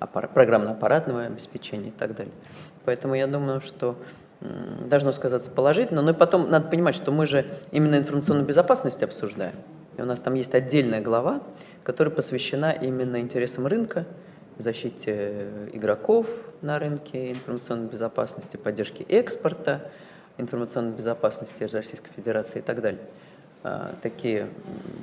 аппар- 0.00 0.28
программно-аппаратного 0.32 1.26
обеспечения 1.26 1.88
и 1.88 1.92
так 1.92 2.16
далее. 2.16 2.34
Поэтому 2.84 3.14
я 3.14 3.28
думаю, 3.28 3.60
что 3.60 3.96
должно 4.40 5.12
сказаться 5.12 5.50
положительно. 5.50 6.02
Но 6.02 6.10
и 6.10 6.14
потом 6.14 6.50
надо 6.50 6.68
понимать, 6.68 6.94
что 6.94 7.12
мы 7.12 7.26
же 7.26 7.46
именно 7.70 7.96
информационную 7.96 8.46
безопасность 8.46 9.02
обсуждаем. 9.02 9.54
И 9.96 10.02
у 10.02 10.04
нас 10.04 10.20
там 10.20 10.34
есть 10.34 10.54
отдельная 10.54 11.00
глава, 11.00 11.42
которая 11.82 12.14
посвящена 12.14 12.72
именно 12.72 13.20
интересам 13.20 13.66
рынка, 13.66 14.04
защите 14.58 15.48
игроков 15.72 16.28
на 16.62 16.78
рынке 16.78 17.32
информационной 17.32 17.88
безопасности, 17.88 18.56
поддержке 18.56 19.04
экспорта, 19.04 19.90
информационной 20.38 20.96
безопасности 20.96 21.64
Российской 21.64 22.12
Федерации 22.12 22.58
и 22.58 22.62
так 22.62 22.80
далее. 22.80 23.02
А, 23.62 23.94
такие 24.02 24.48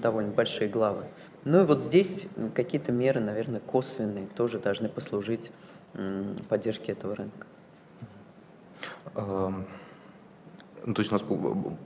довольно 0.01 0.31
большие 0.31 0.69
главы. 0.69 1.03
Ну 1.43 1.61
и 1.61 1.65
вот 1.65 1.81
здесь 1.81 2.27
какие-то 2.55 2.91
меры, 2.91 3.19
наверное, 3.19 3.59
косвенные 3.59 4.27
тоже 4.27 4.59
должны 4.59 4.87
послужить 4.89 5.51
поддержке 6.49 6.93
этого 6.93 7.15
рынка. 7.15 7.45
Ну, 10.85 10.93
то 10.93 11.01
есть 11.01 11.11
у 11.11 11.15
нас 11.15 11.23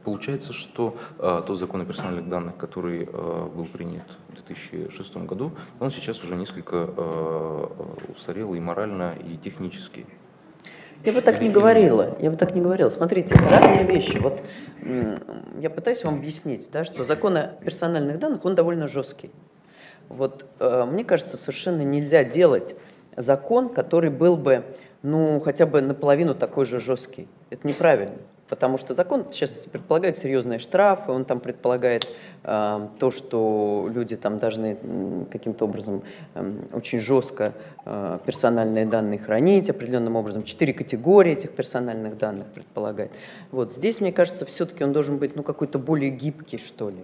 получается, 0.03 0.53
что 0.53 0.97
э, 1.19 1.41
тот 1.45 1.59
закон 1.59 1.81
о 1.81 1.85
персональных 1.85 2.27
данных, 2.29 2.57
который 2.57 3.03
э, 3.03 3.49
был 3.55 3.65
принят 3.65 4.05
в 4.29 4.33
2006 4.35 5.17
году, 5.17 5.51
он 5.79 5.91
сейчас 5.91 6.23
уже 6.23 6.35
несколько 6.35 6.89
э, 6.95 7.67
устарел 8.15 8.55
и 8.55 8.59
морально, 8.59 9.13
и 9.23 9.37
технически. 9.37 10.05
Я 11.03 11.13
бы 11.13 11.21
так 11.21 11.41
не 11.41 11.49
говорила. 11.49 12.17
Я 12.19 12.31
бы 12.31 12.37
так 12.37 12.55
не 12.55 12.61
говорила. 12.61 12.89
Смотрите, 12.89 13.35
разные 13.35 13.85
вещи. 13.85 14.17
Вот 14.17 14.41
я 15.59 15.69
пытаюсь 15.69 16.03
вам 16.03 16.15
объяснить, 16.15 16.69
да, 16.71 16.83
что 16.83 17.03
закон 17.03 17.37
о 17.37 17.47
персональных 17.47 18.17
данных, 18.17 18.45
он 18.45 18.55
довольно 18.55 18.87
жесткий. 18.87 19.29
Вот 20.09 20.45
э, 20.59 20.85
мне 20.85 21.03
кажется, 21.03 21.37
совершенно 21.37 21.81
нельзя 21.81 22.23
делать 22.23 22.75
закон, 23.15 23.69
который 23.69 24.09
был 24.09 24.37
бы, 24.37 24.63
ну, 25.03 25.39
хотя 25.39 25.65
бы 25.65 25.81
наполовину 25.81 26.33
такой 26.33 26.65
же 26.65 26.79
жесткий. 26.79 27.27
Это 27.49 27.67
неправильно. 27.67 28.17
Потому 28.49 28.77
что 28.77 28.93
закон 28.93 29.25
сейчас 29.31 29.51
предполагает 29.65 30.17
серьезные 30.17 30.59
штрафы, 30.59 31.11
он 31.11 31.25
там 31.25 31.41
предполагает 31.41 32.07
э, 32.43 32.87
то, 32.97 33.11
что 33.11 33.89
люди 33.93 34.15
там 34.15 34.39
должны 34.39 35.25
каким-то 35.29 35.65
образом 35.65 36.01
э, 36.33 36.53
очень 36.71 36.99
жестко 36.99 37.53
э, 37.85 38.19
персональные 38.25 38.85
данные 38.85 39.19
хранить 39.19 39.69
определенным 39.69 40.15
образом. 40.15 40.43
Четыре 40.43 40.73
категории 40.73 41.33
этих 41.33 41.51
персональных 41.51 42.17
данных 42.17 42.47
предполагает. 42.47 43.11
Вот 43.51 43.73
здесь, 43.73 43.99
мне 43.99 44.13
кажется, 44.13 44.45
все-таки 44.45 44.83
он 44.83 44.93
должен 44.93 45.17
быть 45.17 45.35
ну, 45.35 45.43
какой-то 45.43 45.77
более 45.77 46.09
гибкий, 46.09 46.57
что 46.57 46.89
ли. 46.89 47.03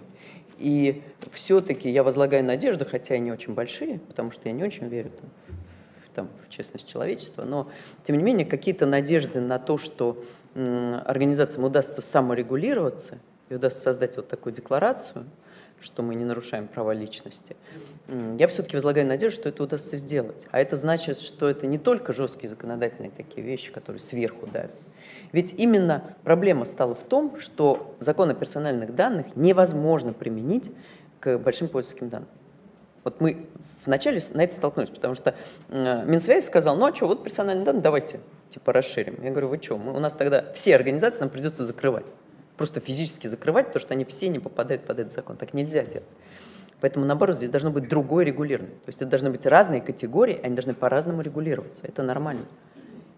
И 0.58 1.02
все-таки 1.32 1.90
я 1.90 2.02
возлагаю 2.02 2.42
надежды, 2.42 2.86
хотя 2.86 3.16
и 3.16 3.18
не 3.18 3.32
очень 3.32 3.52
большие, 3.52 3.98
потому 3.98 4.30
что 4.30 4.48
я 4.48 4.54
не 4.54 4.62
очень 4.62 4.88
верю 4.88 5.10
там, 5.10 5.30
в, 6.04 6.14
там, 6.14 6.28
в 6.46 6.48
честность 6.48 6.86
человечества, 6.86 7.44
но 7.44 7.68
тем 8.04 8.16
не 8.16 8.22
менее 8.22 8.46
какие-то 8.46 8.86
надежды 8.86 9.40
на 9.40 9.58
то, 9.58 9.76
что 9.76 10.16
организациям 10.54 11.64
удастся 11.64 12.00
саморегулироваться 12.00 13.18
и 13.48 13.54
удастся 13.54 13.82
создать 13.82 14.16
вот 14.16 14.28
такую 14.28 14.52
декларацию, 14.54 15.26
что 15.80 16.02
мы 16.02 16.14
не 16.14 16.24
нарушаем 16.24 16.66
права 16.66 16.92
личности, 16.92 17.56
я 18.38 18.48
все-таки 18.48 18.76
возлагаю 18.76 19.06
надежду, 19.06 19.40
что 19.40 19.48
это 19.48 19.62
удастся 19.62 19.96
сделать. 19.96 20.46
А 20.50 20.60
это 20.60 20.76
значит, 20.76 21.18
что 21.18 21.48
это 21.48 21.66
не 21.66 21.78
только 21.78 22.12
жесткие 22.12 22.48
законодательные 22.48 23.10
такие 23.10 23.46
вещи, 23.46 23.70
которые 23.70 24.00
сверху 24.00 24.46
давят. 24.46 24.70
Ведь 25.32 25.52
именно 25.52 26.14
проблема 26.22 26.64
стала 26.64 26.94
в 26.94 27.04
том, 27.04 27.38
что 27.38 27.96
закон 28.00 28.30
о 28.30 28.34
персональных 28.34 28.94
данных 28.94 29.26
невозможно 29.34 30.12
применить 30.12 30.70
к 31.20 31.38
большим 31.38 31.68
пользовательским 31.68 32.08
данным. 32.08 32.28
Вот 33.04 33.20
мы 33.20 33.46
вначале 33.84 34.20
на 34.32 34.44
это 34.44 34.54
столкнулись, 34.54 34.90
потому 34.90 35.14
что 35.14 35.34
Минсвязь 35.68 36.46
сказал, 36.46 36.76
ну 36.76 36.86
а 36.86 36.94
что, 36.94 37.06
вот 37.06 37.22
персональные 37.22 37.64
данные, 37.64 37.82
давайте 37.82 38.20
типа 38.50 38.72
расширим. 38.72 39.22
Я 39.22 39.30
говорю, 39.30 39.48
вы 39.48 39.60
что, 39.62 39.76
мы, 39.76 39.94
у 39.94 39.98
нас 39.98 40.14
тогда 40.14 40.52
все 40.54 40.74
организации 40.74 41.20
нам 41.20 41.28
придется 41.28 41.64
закрывать. 41.64 42.06
Просто 42.56 42.80
физически 42.80 43.26
закрывать, 43.26 43.66
потому 43.66 43.80
что 43.80 43.94
они 43.94 44.04
все 44.04 44.28
не 44.28 44.38
попадают 44.38 44.84
под 44.84 45.00
этот 45.00 45.12
закон. 45.12 45.36
Так 45.36 45.54
нельзя 45.54 45.84
делать. 45.84 46.06
Поэтому, 46.80 47.04
наоборот, 47.04 47.36
здесь 47.36 47.50
должно 47.50 47.70
быть 47.70 47.88
другое 47.88 48.24
регулирование. 48.24 48.76
То 48.84 48.88
есть 48.88 49.00
это 49.00 49.10
должны 49.10 49.30
быть 49.30 49.46
разные 49.46 49.80
категории, 49.80 50.38
они 50.42 50.54
должны 50.54 50.74
по-разному 50.74 51.22
регулироваться. 51.22 51.86
Это 51.86 52.02
нормально. 52.02 52.44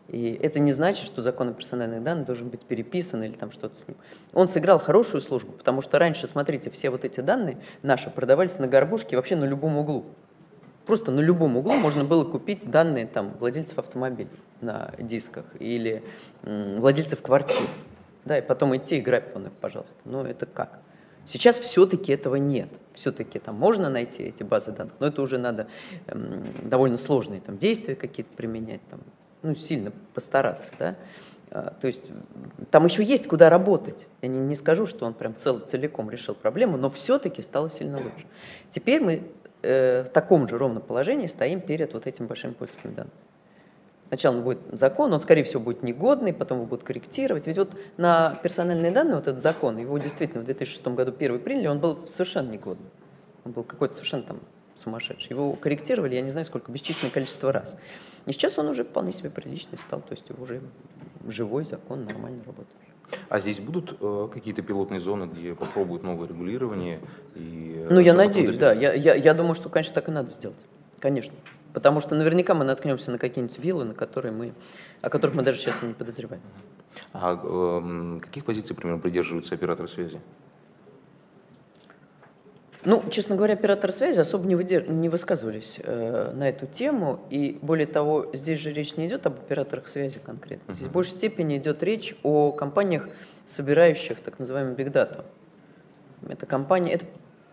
И 0.09 0.39
это 0.41 0.61
не 0.61 0.73
значит, 0.73 1.07
что 1.07 1.21
закон 1.21 1.49
о 1.49 1.53
персональных 1.53 2.03
данных 2.03 2.27
должен 2.27 2.49
быть 2.49 2.65
переписан 2.65 3.25
или 3.25 3.33
там 3.33 3.51
что-то 3.51 3.75
с 3.77 3.89
ним. 3.89 3.97
Он 4.33 4.49
сыграл 4.49 4.79
хорошую 4.79 5.21
службу, 5.21 5.53
потому 5.53 5.83
что 5.83 5.99
раньше, 5.99 6.27
смотрите, 6.27 6.71
все 6.71 6.91
вот 6.91 7.05
эти 7.05 7.21
данные 7.21 7.59
наши 7.83 8.11
продавались 8.11 8.59
на 8.59 8.69
горбушке 8.69 9.17
вообще 9.17 9.35
на 9.37 9.45
любом 9.45 9.77
углу. 9.79 10.07
Просто 10.87 11.11
на 11.11 11.19
любом 11.19 11.57
углу 11.57 11.75
можно 11.75 12.05
было 12.05 12.25
купить 12.25 12.71
данные 12.71 13.07
там, 13.07 13.35
владельцев 13.41 13.79
автомобилей 13.79 14.31
на 14.61 14.93
дисках 14.99 15.45
или 15.59 16.05
м, 16.45 16.81
владельцев 16.81 17.21
квартир. 17.21 17.67
Да, 18.25 18.39
и 18.39 18.43
потом 18.43 18.77
идти 18.77 18.99
играть 18.99 19.35
в 19.35 19.39
них, 19.39 19.53
пожалуйста. 19.61 19.97
Ну, 20.05 20.25
это 20.25 20.47
как? 20.47 20.81
Сейчас 21.25 21.59
все-таки 21.59 22.13
этого 22.13 22.37
нет. 22.37 22.69
Все-таки 22.95 23.41
там 23.41 23.57
можно 23.57 23.91
найти 23.91 24.23
эти 24.23 24.45
базы 24.45 24.71
данных, 24.71 24.95
но 25.01 25.09
это 25.09 25.23
уже 25.23 25.39
надо 25.39 25.67
эм, 26.07 26.45
довольно 26.63 26.97
сложные 26.97 27.41
там, 27.41 27.59
действия 27.59 27.97
какие-то 27.97 28.33
применять, 28.37 28.81
там, 28.89 29.01
ну, 29.47 29.55
сильно 29.55 29.93
постараться. 30.15 30.71
Да? 30.79 30.97
А, 31.51 31.75
то 31.81 31.87
есть 31.87 32.11
там 32.71 32.85
еще 32.85 33.03
есть 33.03 33.29
куда 33.29 33.49
работать. 33.51 34.07
Я 34.23 34.29
не, 34.29 34.39
не 34.39 34.55
скажу, 34.55 34.87
что 34.87 35.07
он 35.07 35.15
прям 35.15 35.37
цел, 35.37 35.61
целиком 35.61 36.11
решил 36.11 36.35
проблему, 36.35 36.77
но 36.77 36.91
все-таки 36.91 37.43
стало 37.43 37.71
сильно 37.71 37.97
лучше. 37.99 38.27
Теперь 38.71 39.01
мы 39.01 39.23
э, 39.63 40.05
в 40.05 40.09
таком 40.11 40.49
же 40.49 40.59
ровном 40.59 40.83
положении 40.83 41.27
стоим 41.27 41.61
перед 41.61 41.95
вот 41.95 42.07
этим 42.07 42.27
большим 42.27 42.55
польским 42.55 42.95
данным. 42.95 43.13
Сначала 44.07 44.37
он 44.37 44.43
будет 44.43 44.61
закон, 44.73 45.13
он, 45.13 45.21
скорее 45.21 45.43
всего, 45.43 45.61
будет 45.61 45.83
негодный, 45.83 46.33
потом 46.33 46.59
его 46.59 46.67
будут 46.67 46.85
корректировать. 46.85 47.47
Ведь 47.49 47.59
вот 47.59 47.75
на 47.97 48.37
персональные 48.43 48.93
данные 48.93 49.17
вот 49.17 49.27
этот 49.27 49.43
закон, 49.43 49.79
его 49.79 49.99
действительно 49.99 50.43
в 50.43 50.45
2006 50.45 50.87
году 50.89 51.11
первый 51.11 51.41
приняли, 51.41 51.67
он 51.67 51.81
был 51.81 52.07
совершенно 52.07 52.51
негодный. 52.51 52.91
Он 53.45 53.53
был 53.53 53.65
какой-то 53.65 53.95
совершенно 53.95 54.23
там 54.23 54.41
сумасшедший. 54.83 55.31
Его 55.31 55.53
корректировали, 55.53 56.15
я 56.15 56.23
не 56.23 56.31
знаю 56.31 56.47
сколько, 56.47 56.71
бесчисленное 56.71 57.13
количество 57.13 57.53
раз. 57.53 57.77
И 58.27 58.33
сейчас 58.33 58.59
он 58.59 58.69
уже 58.69 58.85
вполне 58.85 59.13
себе 59.13 59.31
приличный 59.31 59.79
стал, 59.79 60.01
то 60.01 60.13
есть 60.13 60.31
уже 60.39 60.61
живой 61.27 61.65
закон, 61.65 62.05
нормально 62.05 62.43
работает. 62.45 62.77
А 63.29 63.39
здесь 63.39 63.61
будут 63.61 63.97
э, 64.01 64.29
какие-то 64.33 64.63
пилотные 64.63 65.01
зоны, 65.01 65.31
где 65.33 65.55
попробуют 65.55 66.03
новое 66.03 66.29
регулирование? 66.29 67.01
И, 67.35 67.85
э, 67.89 67.89
ну, 67.89 68.01
я 68.01 68.15
надеюсь, 68.15 68.59
да. 68.59 68.73
Я, 68.73 68.93
я, 68.95 69.15
я 69.15 69.35
думаю, 69.35 69.55
что, 69.55 69.69
конечно, 69.69 69.95
так 69.95 70.09
и 70.09 70.13
надо 70.13 70.31
сделать. 70.31 70.59
Конечно. 70.99 71.35
Потому 71.73 72.01
что 72.01 72.15
наверняка 72.15 72.55
мы 72.55 72.65
наткнемся 72.65 73.11
на 73.11 73.19
какие-нибудь 73.19 73.59
виллы, 73.59 73.85
на 73.85 73.95
которые 73.95 74.33
мы, 74.33 74.55
о 75.03 75.11
которых 75.11 75.37
мы 75.37 75.43
даже 75.43 75.59
сейчас 75.59 75.83
не 75.83 75.95
подозреваем. 75.95 76.43
А 77.13 77.41
э, 77.43 78.19
каких 78.21 78.45
позиций, 78.45 78.75
примерно, 78.75 79.01
придерживаются 79.01 79.55
операторы 79.55 79.89
связи? 79.89 80.21
Ну, 82.87 83.03
честно 83.11 83.35
говоря, 83.35 83.55
операторы 83.55 83.93
связи 83.93 84.21
особо 84.21 84.47
не, 84.47 84.55
выдер... 84.55 84.89
не 84.89 85.09
высказывались 85.09 85.81
э, 85.83 86.31
на 86.33 86.49
эту 86.49 86.67
тему. 86.67 87.19
И 87.31 87.59
более 87.61 87.89
того, 87.89 88.31
здесь 88.33 88.61
же 88.61 88.73
речь 88.73 88.97
не 88.97 89.09
идет 89.09 89.27
об 89.27 89.35
операторах 89.35 89.89
связи 89.89 90.21
конкретно. 90.21 90.73
Здесь 90.73 90.87
uh-huh. 90.87 90.91
в 90.91 90.93
большей 90.93 91.15
степени 91.15 91.57
идет 91.57 91.83
речь 91.83 92.15
о 92.23 92.53
компаниях, 92.53 93.09
собирающих 93.45 94.21
так 94.21 94.39
называемую 94.39 94.77
бигдату. 94.77 95.25
Это 96.29 96.47
компании, 96.47 96.93
это 96.93 97.07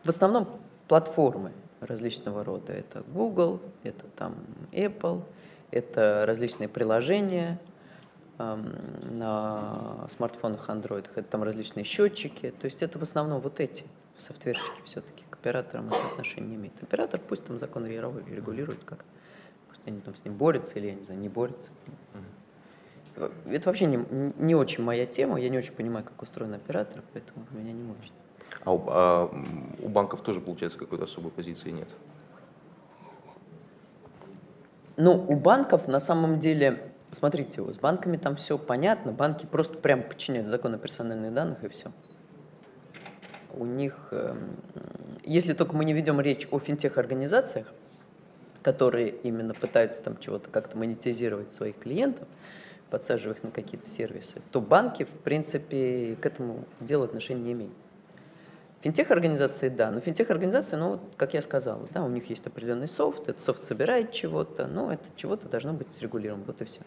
в 0.03 0.09
основном 0.09 0.47
платформы 0.87 1.51
различного 1.79 2.43
рода. 2.43 2.71
Это 2.71 3.01
Google, 3.07 3.59
это 3.81 4.05
там 4.15 4.35
Apple, 4.71 5.23
это 5.71 6.25
различные 6.27 6.69
приложения 6.69 7.59
э, 8.37 8.55
на 9.09 10.05
смартфонах, 10.09 10.69
андроидах, 10.69 11.13
это 11.15 11.27
там 11.27 11.41
различные 11.41 11.85
счетчики. 11.85 12.53
То 12.61 12.65
есть 12.65 12.83
это 12.83 12.99
в 12.99 13.01
основном 13.01 13.41
вот 13.41 13.59
эти 13.59 13.83
софтверщики 14.19 14.79
все-таки 14.85 15.22
к 15.43 15.45
операторам 15.45 15.87
это 15.87 16.07
отношение 16.13 16.51
не 16.51 16.55
имеет. 16.55 16.81
Оператор 16.81 17.19
пусть 17.19 17.45
там 17.45 17.59
закон 17.59 17.85
регулирует 17.85 18.83
как 18.85 19.03
пусть 19.67 19.81
они 19.85 19.99
там 19.99 20.15
с 20.15 20.23
ним 20.23 20.35
борются 20.35 20.79
или, 20.79 20.87
я 20.87 20.95
не 20.95 21.03
знаю, 21.03 21.19
не 21.19 21.29
борются. 21.29 21.69
Это 23.45 23.69
вообще 23.69 23.85
не, 23.85 24.03
не 24.37 24.55
очень 24.55 24.83
моя 24.83 25.05
тема, 25.05 25.39
я 25.39 25.49
не 25.49 25.57
очень 25.57 25.73
понимаю, 25.73 26.05
как 26.05 26.19
устроен 26.21 26.53
оператор, 26.53 27.03
поэтому 27.11 27.45
меня 27.51 27.73
не 27.73 27.83
мучит. 27.83 28.13
А 28.63 28.73
у, 28.73 28.83
а 28.87 29.31
у 29.83 29.89
банков 29.89 30.21
тоже, 30.21 30.39
получается, 30.39 30.79
какой-то 30.79 31.03
особой 31.03 31.31
позиции 31.31 31.69
нет? 31.69 31.89
Ну, 34.95 35.13
у 35.27 35.35
банков 35.35 35.87
на 35.87 35.99
самом 35.99 36.39
деле, 36.39 36.91
смотрите, 37.11 37.61
с 37.61 37.77
банками 37.77 38.17
там 38.17 38.35
все 38.37 38.57
понятно, 38.57 39.11
банки 39.11 39.45
просто 39.45 39.77
прям 39.77 40.03
подчиняют 40.03 40.47
закон 40.47 40.73
о 40.73 40.77
персональных 40.77 41.33
данных 41.33 41.63
и 41.63 41.67
все 41.67 41.91
у 43.53 43.65
них, 43.65 43.95
эм, 44.11 44.57
если 45.25 45.53
только 45.53 45.75
мы 45.75 45.85
не 45.85 45.93
ведем 45.93 46.19
речь 46.21 46.47
о 46.51 46.59
финтех-организациях, 46.59 47.67
которые 48.61 49.09
именно 49.09 49.53
пытаются 49.53 50.03
там 50.03 50.17
чего-то 50.17 50.49
как-то 50.49 50.77
монетизировать 50.77 51.51
своих 51.51 51.77
клиентов, 51.77 52.27
подсаживая 52.89 53.35
их 53.35 53.43
на 53.43 53.51
какие-то 53.51 53.89
сервисы, 53.89 54.41
то 54.51 54.61
банки, 54.61 55.03
в 55.03 55.09
принципе, 55.09 56.15
к 56.21 56.25
этому 56.25 56.65
делу 56.79 57.03
отношения 57.03 57.41
не 57.41 57.51
имеют. 57.53 57.73
Финтех-организации, 58.81 59.69
да, 59.69 59.91
но 59.91 60.01
финтех-организации, 60.01 60.75
ну, 60.75 60.99
как 61.15 61.33
я 61.33 61.41
сказал, 61.41 61.87
да, 61.93 62.03
у 62.03 62.09
них 62.09 62.29
есть 62.29 62.45
определенный 62.45 62.87
софт, 62.87 63.29
этот 63.29 63.39
софт 63.39 63.63
собирает 63.63 64.11
чего-то, 64.11 64.67
но 64.67 64.91
это 64.91 65.05
чего-то 65.15 65.47
должно 65.47 65.73
быть 65.73 65.91
срегулировано, 65.93 66.43
вот 66.45 66.61
и 66.61 66.65
все. 66.65 66.81